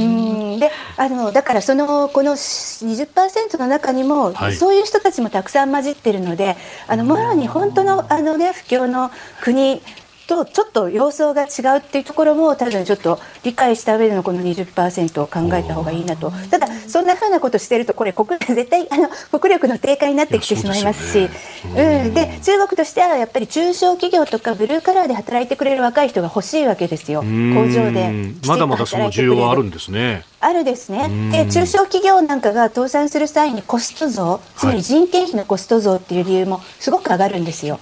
[0.56, 0.58] ん。
[0.58, 6.56] であのだからそのこの20%の中にも、はい、そういう人たちもたくさん混じってるので
[6.86, 9.10] あのもろに本当のあの、ね、不況の
[9.42, 9.82] 国
[10.26, 16.30] とちょっと様相が違うっていうところも多分ちょっと理解した上でのこの20%を考えた方がいいなと。
[16.50, 19.08] ただそんなふうなことしてるとこれ国絶対あの
[19.38, 21.28] 国力の低下になってきてしまいますし。
[21.64, 27.20] う、ね、ん、で中国としてはやっぱり中小企業とかブルーカラーで働いてくれる若い人が欲しいわけですよ。
[27.22, 27.26] 工
[27.68, 28.32] 場で。
[28.46, 30.24] まだまだその需要はあるんですね。
[30.42, 31.08] あるですね。
[31.30, 37.78] で、中小企業なんかが倒産する際にコスト増、つまり人件費のコスト増っていう理由もすごく上がるんですよ。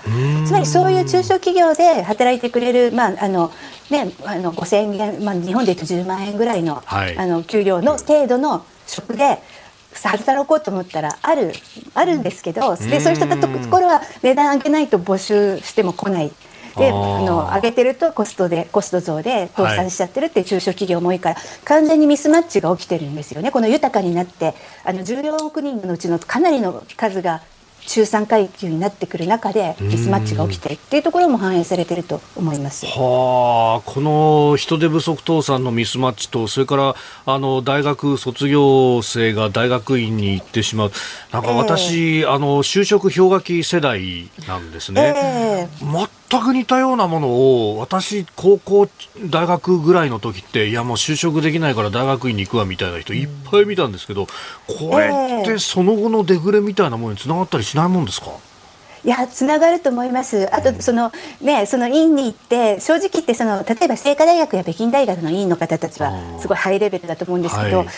[0.47, 3.53] つまりそういう中小企業で働いてくれる、まあ、あの、
[3.91, 9.38] ね、あの5000円、まあ、日本で言うと10万円ぐらいの、はい、あの給料の程度の職で、
[9.93, 11.53] 働こうと思ったらある
[11.95, 16.32] あるんですけどでそういう人たところは値段上げないと募集しても来ない。
[16.76, 23.51] であの上げてるとコストでコスト増で倒産しちゃってるって中小企業も多いから、はい、完全にミスマッチが起きてるんですよね。
[23.51, 27.43] この豊かになってあの14億人のうちのかなりの数が
[27.87, 32.87] 中産階級になってくる中でミスマッチが起きてるっていうところも反映されてると思います。
[32.87, 36.95] はあこの人手不足倒産のミスマッチとそれから
[37.26, 40.93] あの大学卒業生が大学院に行ってしまう。
[41.33, 45.87] なんか私、えー、あの就職氷河期世代なんですね、えー、
[46.31, 48.89] 全く似たようなものを私高校
[49.26, 54.26] 大学ぐらいの時っていやもう就職できないから大学院に行くわみたいな人いっぱい見たんですけど、
[54.66, 55.11] これ
[55.43, 58.26] ってその後のデフレみたいなものにつながったりしないもんですか？
[59.05, 60.48] いやつながると思います。
[60.55, 67.88] あとそのねその院に行って正直言ってその例えば清華大学や北京大学の院の方たちはすごいハイレベルだと思うんですけど、はい、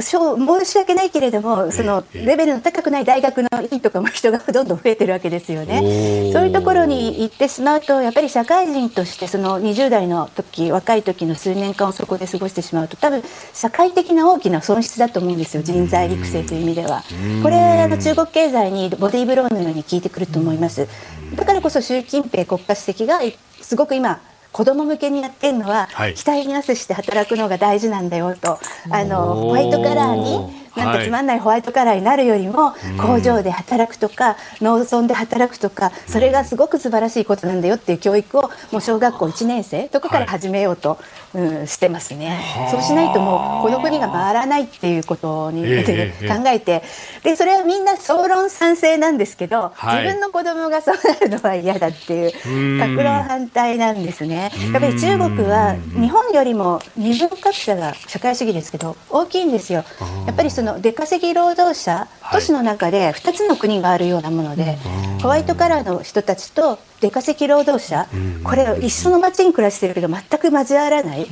[0.00, 6.30] 申し訳ないけれどもそのレベルの高くない大学の院とかも人がどんどん増えてるわけですよね。
[6.32, 13.22] そういうところに行ってしまうとやっぱり社会人としてその20代の時若い時の数年間をそこで過ごしてしまうと多分
[13.52, 17.02] 社会的な大きな損失だと思うんですよ人材育成という意味では。
[17.42, 20.88] これあの中国経済にボディーブローのように効いてくるると思います。
[21.34, 23.20] だからこそ習近平国家主席が
[23.60, 24.20] すごく今
[24.52, 28.58] 子供向けにやってるのは、はい、期待に合わせして働くのが大事なんだよと
[28.90, 40.98] あのホワイトカラーになんかつまんないホワイトカラーになるよりも、工場で働くとか農村で働くとかそれがすごく素晴らしいことなんだよっていう教育をもう小学校1年生とかから始めようと、
[41.34, 42.40] うん、してますね。
[42.70, 46.82] そうしないともうこの国が回らないっていうことに、えー、考えて
[47.22, 54.50] でそれはみんな総論賛成なんですけど、はい、自分の子供がそうなるのは嫌だっていう格論反対なんですね。
[54.72, 59.84] やっぱり中国は日本よりも二分格差が社会主義ですけど大きいんですよ。
[60.26, 64.78] やっぱりその出稼ぎ労働者、都市の中で2つの国があるようなもので、
[65.20, 68.06] ホワイトカラーの人たちと出稼ぎ労働者、
[68.44, 71.26] これ一緒の町に暮らしてるけど全く交わらない、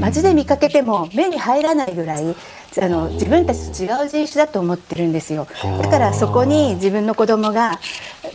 [0.00, 2.34] 街で見かけても目に入らないぐらい
[2.80, 5.46] あの自分たちと違う人種だと思ってるんですよ。
[5.82, 7.78] だからそこに自分の子供が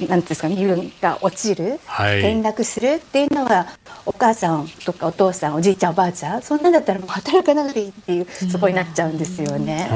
[0.08, 3.68] なんですか身分が落ちる、はい、転落するっていうのは
[4.08, 9.90] お母さんとかお父さんおじいちゃんおばあちゃんそんなんだったらもう働かなくていいっていうそこになっちゃうんですよね。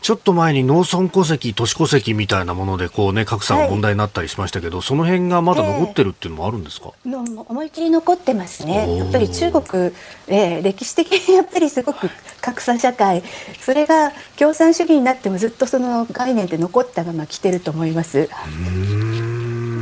[0.00, 8.96] ちょっと前に農村戸籍都市戸籍みたいなものでこうね格差が問題になったりしましたけど、はい、その辺がまだ残ってるっていうのもあるんですか、えー、思い切り残ってますね。
[8.96, 9.92] やっぱり中国、
[10.26, 12.08] えー、歴史的にやっぱりすごく
[12.40, 13.22] 格差社会
[13.60, 18.30] それが共産主義になってもずっとその概念で残ったまま来てると思います。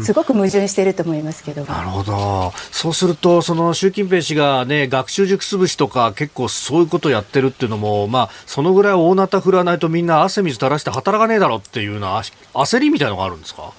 [0.02, 2.52] すごく矛盾していると思いますけどなるほど。
[2.70, 12.20] そうするとその習近平氏が、ね、学習塾潰しとか結構そういうことをやってるっていうのも、まあ、そのぐらい大なた振らないとみんな汗水垂らして働かねえだろっていうような
[12.54, 13.72] 焦りみたいなのがあるんですか？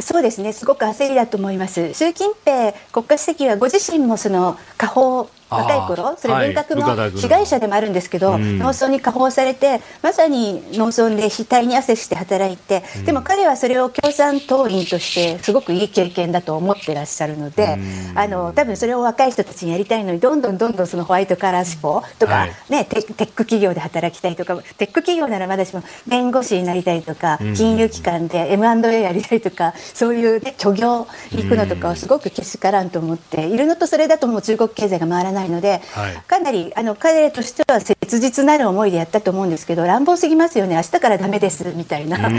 [0.00, 0.52] そうですね。
[0.52, 1.92] すごく焦りだと思います。
[1.92, 17.76] 習近平国家主席はご自身もその下方若い頃それ文革の被害者でもあるんですけど、はい、農村に下放されてまさに農村で額に汗して働いて、うん、でも彼はそれを共産党員としてすごくいい経験だと思ってらっしゃるので、
[18.12, 40.74] うん、あの多分それを若い人たちにやりたいのにどんどんどんどんそのホワイトカラー志向とか、はい、ね、テック企業で働きたいとかテック企業ならまだしも弁護士になりたいとか、うん、金融機関で M&A やりたいとかそういう、ね、虚業に行くのとかをすごくけしからんと思っているのとそれだともう中国経済が回らないないので、はい、かなりあの彼としては切実なる思いでやったと思うんですけど乱暴すぎますよね。
[40.74, 42.18] 明日からダメですみたいな。
[42.18, 42.30] そう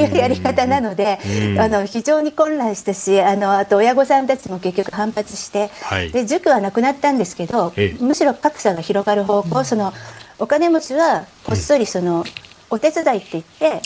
[0.00, 1.18] いうやり方なので
[1.58, 9.92] あの非常に混乱したしあのあと親御さんたちも結局反発して、はい、で塾はなくなったんですけどむしろ格差が広がる方向その
[10.38, 12.24] お金持ちはこっそりその、
[12.70, 13.82] お手伝いって言って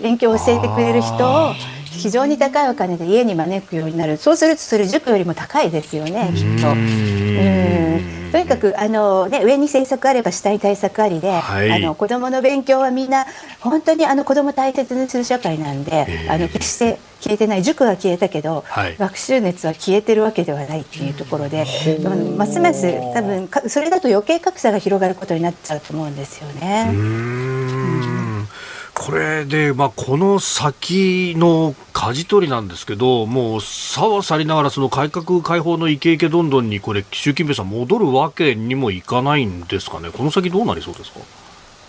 [0.00, 1.52] 勉強を教えてくれる人を
[1.96, 4.16] 非常に高いお金で家に招くようになる。
[4.16, 6.70] そうするとそれ塾よりも高いですよねきっと。
[6.70, 8.16] うん。
[8.32, 13.24] とにかくあの、ね、上に政策あれば下に対策ありで、はい、あの子どもの勉強はみんな
[13.60, 21.64] 本当にあの子ども大切にする社会なんで、あの決して消えてない塾は消えたけど、はい、学習熱は消えてるわけではないっていうところで、
[22.36, 27.75] ますます多分それだと余計格差が広がることになっちゃうと思うんですよね。
[29.06, 41.20] これで、まあ、この先の舵取りなんですけど、もうさはさりながら、その改革開放のイケイケどんどんに、これ、習近平さん、戻るわけにもいかないんですかね、この先どうなりそうですか？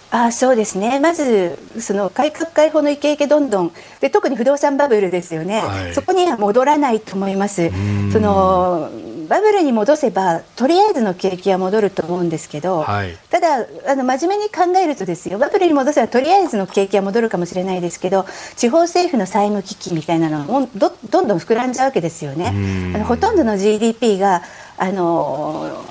[0.10, 1.02] あそうですね。
[1.02, 3.74] まずその改革開放のイケイケどんどん。
[4.00, 7.70] で特に不動産バブルですよね、はい、そこには戻らないと思います。
[8.14, 8.90] その
[9.28, 18.26] バブルに戻せばとりあえずの景気は戻ると思うんですけど、はい、ただあの真面目に考えるとですよバブルに戻せばとりあえずの景気は戻るかもしれないですけど
[18.56, 22.94] 地方政府の債務危機みたいなのもどどんどん膨らんじゃうわけですよね。
[22.96, 24.42] あのほとんどの GDP が
[24.78, 25.86] あの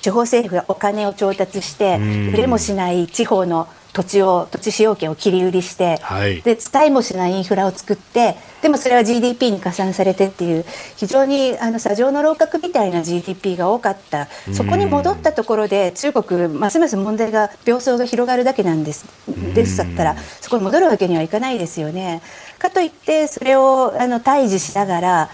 [0.00, 1.98] 地方政府がお金を調達して
[2.32, 3.68] 売れもしない地方の
[3.98, 10.64] 土地を土地使用権を切り売りして、はい、で使いもしないインフラを作ってでもそれは GDP に加算されてっていう
[10.96, 14.28] 非常にあの砂上の楼閣みたいな GDP が多かった。
[14.52, 19.06] そこに戻ったところで中国ますます問題が病巣が広がるだけなんです
[19.54, 22.22] ですだったらそこに戻るわけにはいかないですよね。
[22.58, 25.30] かといってそれをあの対峙しながら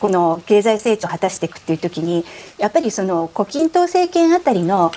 [0.00, 2.24] この経済成長を果たしていくっていう時に
[2.58, 4.92] やっぱりその胡錦涛政権あたりの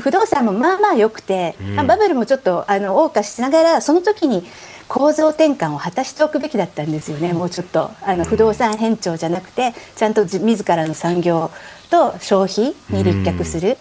[0.00, 4.44] 不動産もまあまあ良くて、はい、まあ、バブルもちょっとあの謳歌しながらその時に
[4.88, 7.34] 構造転換を果たしておくべきだったんですよね。
[7.34, 11.50] もうちょっとあの不動産変調じゃなくてちゃんと自らの産業
[11.90, 13.76] と消費に立脚する。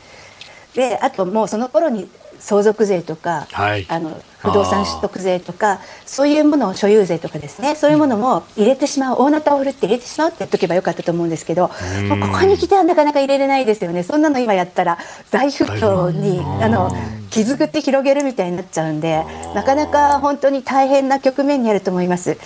[0.76, 2.08] であともうその頃に
[2.40, 11.70] 相続税とか、はい、あの不動産取得税とかそういうものを所有税とかですねそういうものも入れてしまう大なたを振るって入れてしまうってやっとけばよかったと思うんですけど
[12.08, 14.04] もうここに来てはなかなか入れれないですよね。
[14.04, 14.98] そんなの今やったら
[15.32, 16.92] 大沸騰にあの
[17.30, 22.38] 傷口広げるみたいになっちゃうんでなかなか本当に大変な局面にあると思います。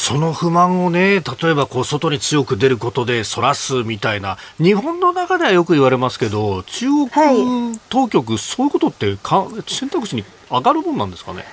[0.00, 7.10] その不満をね、例えばこう外に強く出ることでそらすみたいな、日本の中ではよく言われますけど、中国
[7.90, 11.44] 当局、はい、そういうことってか選択肢に上がるもんなんですかね？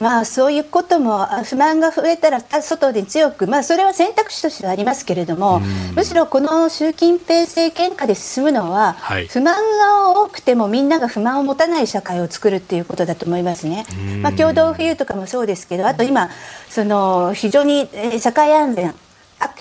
[0.00, 5.60] まあ、そういうことも不満が増えたら外で強く、まあ、それは選択肢としてはありますけれども、
[5.94, 13.84] むしろこの習近平政権下で進むのは、はい、不満が多くてもみんなが不満を持たない社会を作るっていうことだと思いますね。
[14.22, 16.30] まあ、共同富裕とかもそうですけどあと今
[16.68, 17.88] その非常に
[18.18, 18.94] 社会安全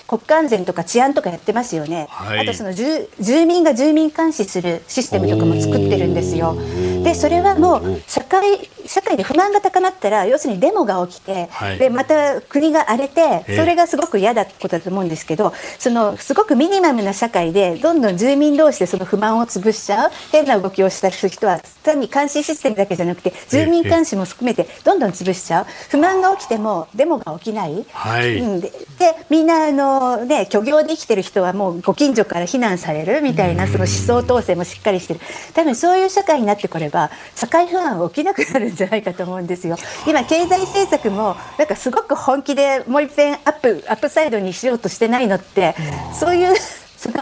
[0.07, 3.07] 国家安全とか治安とかやってますよね、はい、あとその住
[3.45, 6.55] 民が住民監視するシステムとかも作ってるんですよ。
[7.03, 25.65] でそれはもう社会社会で不満が高まったら要するにデモが起きて、はい、でまた国が荒れてそれがすごく嫌だことだと思うんですけどそのすごくミニマムな社会でどんどん住民同士でその不満を潰しちゃう変な動きをしたりする人は単に監視システムだけじゃなくて住民監視も含めてどんどん潰しちゃう。
[25.89, 35.19] 不満が起きてもデモが起きない、はい、うん、ででみんなあの、ね、虚業で生きてる人はもうご近所から非難されるみたいなその思想統制もしっかりしてる。
[35.53, 39.78] 多分そういう社会になってこれば社会不安は起きなくなるんじゃないかと思うんですよ。
[40.07, 45.76] 今経済政策もなんかすごく本気でもう一遍アップアップサイドにしようとしてないのって
[46.13, 46.55] そういう
[46.97, 47.15] その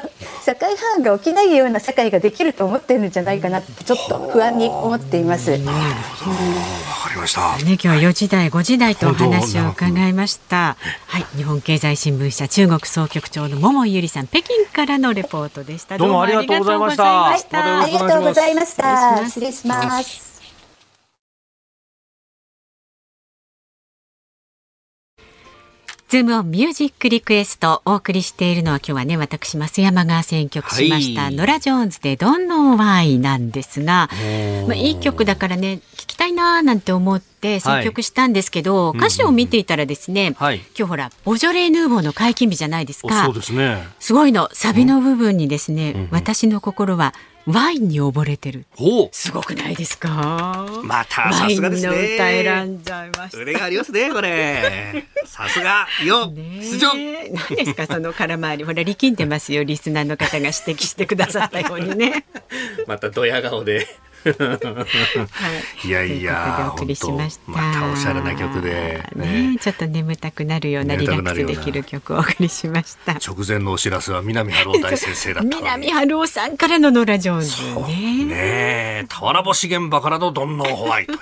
[0.43, 5.51] 社会不安が起きないような社会ができると思ってるんじゃないかなってちょっと不安に思っています。
[5.51, 6.31] なるほど。
[6.31, 6.37] わ、
[7.03, 7.55] かりました。
[7.57, 10.75] ね今日は4時台5時台とお話を伺いました。
[11.07, 15.97] はい日本経済新聞社中国総局長の桃井ゆりさん北京からのレポートでした。
[15.97, 17.29] どうもありがとうございました。
[17.29, 19.25] ありがとうございました。
[19.25, 20.28] 失礼します。
[26.09, 34.09] ズームオンミュージックリクエストお送りしているのは今日はね私増山が選曲しました、はい、ノラ・ジョーンズでどんのワイなんですが、
[34.67, 35.81] まあ、いい曲だからね
[36.19, 47.13] たいなーなんて思って選曲したんですけど、はい、歌詞を見ていたらですね、うんうん、今日ほらボジョレーヌーボーの解禁日じゃないですかそうですねすごいのサビの部分にですね、うんうん、私の心は
[47.45, 48.65] ワインに溺れてる。
[49.11, 50.67] すごくないですか？
[50.83, 52.15] またさすがですね。
[52.15, 53.39] 歌選んじゃいました。
[53.39, 55.07] 腕がありますね、これ。
[55.25, 56.31] さすがよ。
[56.35, 56.93] 出場。
[56.93, 62.25] 何ですか、その空回り、ほら力んでますよ、リスナーの方が指摘してくださったようにね。
[62.85, 63.87] またドヤ顔で。
[64.23, 65.27] は
[65.83, 67.51] い、いやいや、お送りしました。
[67.51, 73.13] またおしゃれな曲で、ね、ね、ちょっと眠たくなるようなリラックスできる曲をお送りしました。
[73.13, 78.25] 直前のお知らせは南春夫大先生だった南春夫さんからのノラジョーンズね。
[78.25, 81.19] ね俵星現場からのドンノーホワイトね。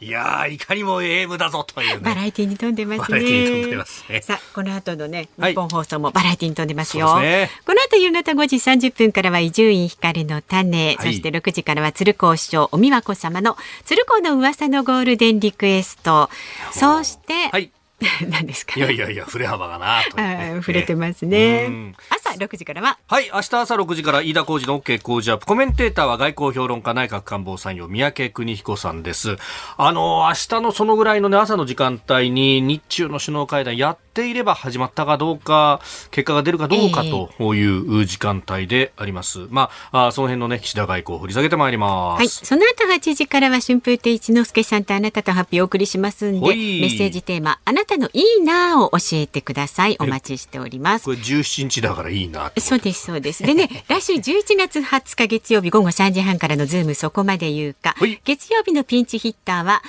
[0.00, 3.20] いやいかにも AM だぞという、ね、バラエティに富んでますね。
[3.20, 7.20] ねさあ、この後のね、日本放送もバラエティに富んでますよ。
[7.20, 16.30] ね、この後夕方5時30分からは伊集院光の種、はい、そして6時からは鶴光師匠、お美和子様の鶴光の噂のゴールデンリクエスト。
[16.70, 17.72] そして、はい
[18.28, 18.78] 何ですか。
[18.78, 21.94] いやいやいや、振れ幅がなと、ね、 触れてますね。
[22.10, 22.98] 朝6時からは。
[23.06, 25.46] はい、明日朝6時から飯田浩二の OK 工事アップ。
[25.46, 29.36] コメンテーターは外交評論家内閣官房参与三宅邦彦さんです。
[29.76, 39.40] あの、明日のそのぐらいのね、朝の時間帯に日中の首脳会談やっていれば始まったかどうか、結果が出るかどうかという時間帯であります。
[39.40, 42.18] えー、まあ、その辺のね、岸田外交を掘り下げてまいります。
[42.18, 49.96] はい、その後8時からは春風亭一之輔さんとあなたと発表をお送りしますんで、メッセージテーマ、あなたのいいなを教えてください。
[50.00, 51.04] お待ちしております。
[51.04, 52.52] これ17日だからいいな。
[52.58, 53.44] そうです、そうです。
[53.44, 57.94] でね、 来週11月20日月曜日午後3時半からのズームそこまで言うか。
[58.24, 59.82] 月曜日のピンチヒッターは、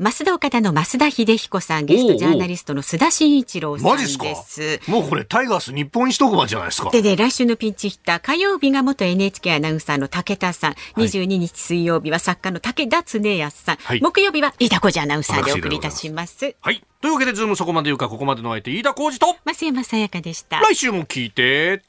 [0.00, 4.18] ますだおかだの増田英彦さん、ゲストジャーナリストの須田慎一郎さんです。
[4.18, 4.90] マジすか？
[4.90, 6.90] もうこれタイガース日本一特番じゃないですか？
[6.90, 16.56] でね、来週のピンチヒッター、火曜日が元 NHK アナウンサーの武田さん、はい、22日水曜日は作家の竹田恒泰さん、はい、木曜日は飯田浩司アナウンサーでお送りいたします。
[16.60, 16.82] はい。
[17.00, 20.58] というわけで、ズームそこまで言うか、ここまでの相手、飯田浩二と、増山さやかでした。
[20.58, 21.82] 来週も聞いて。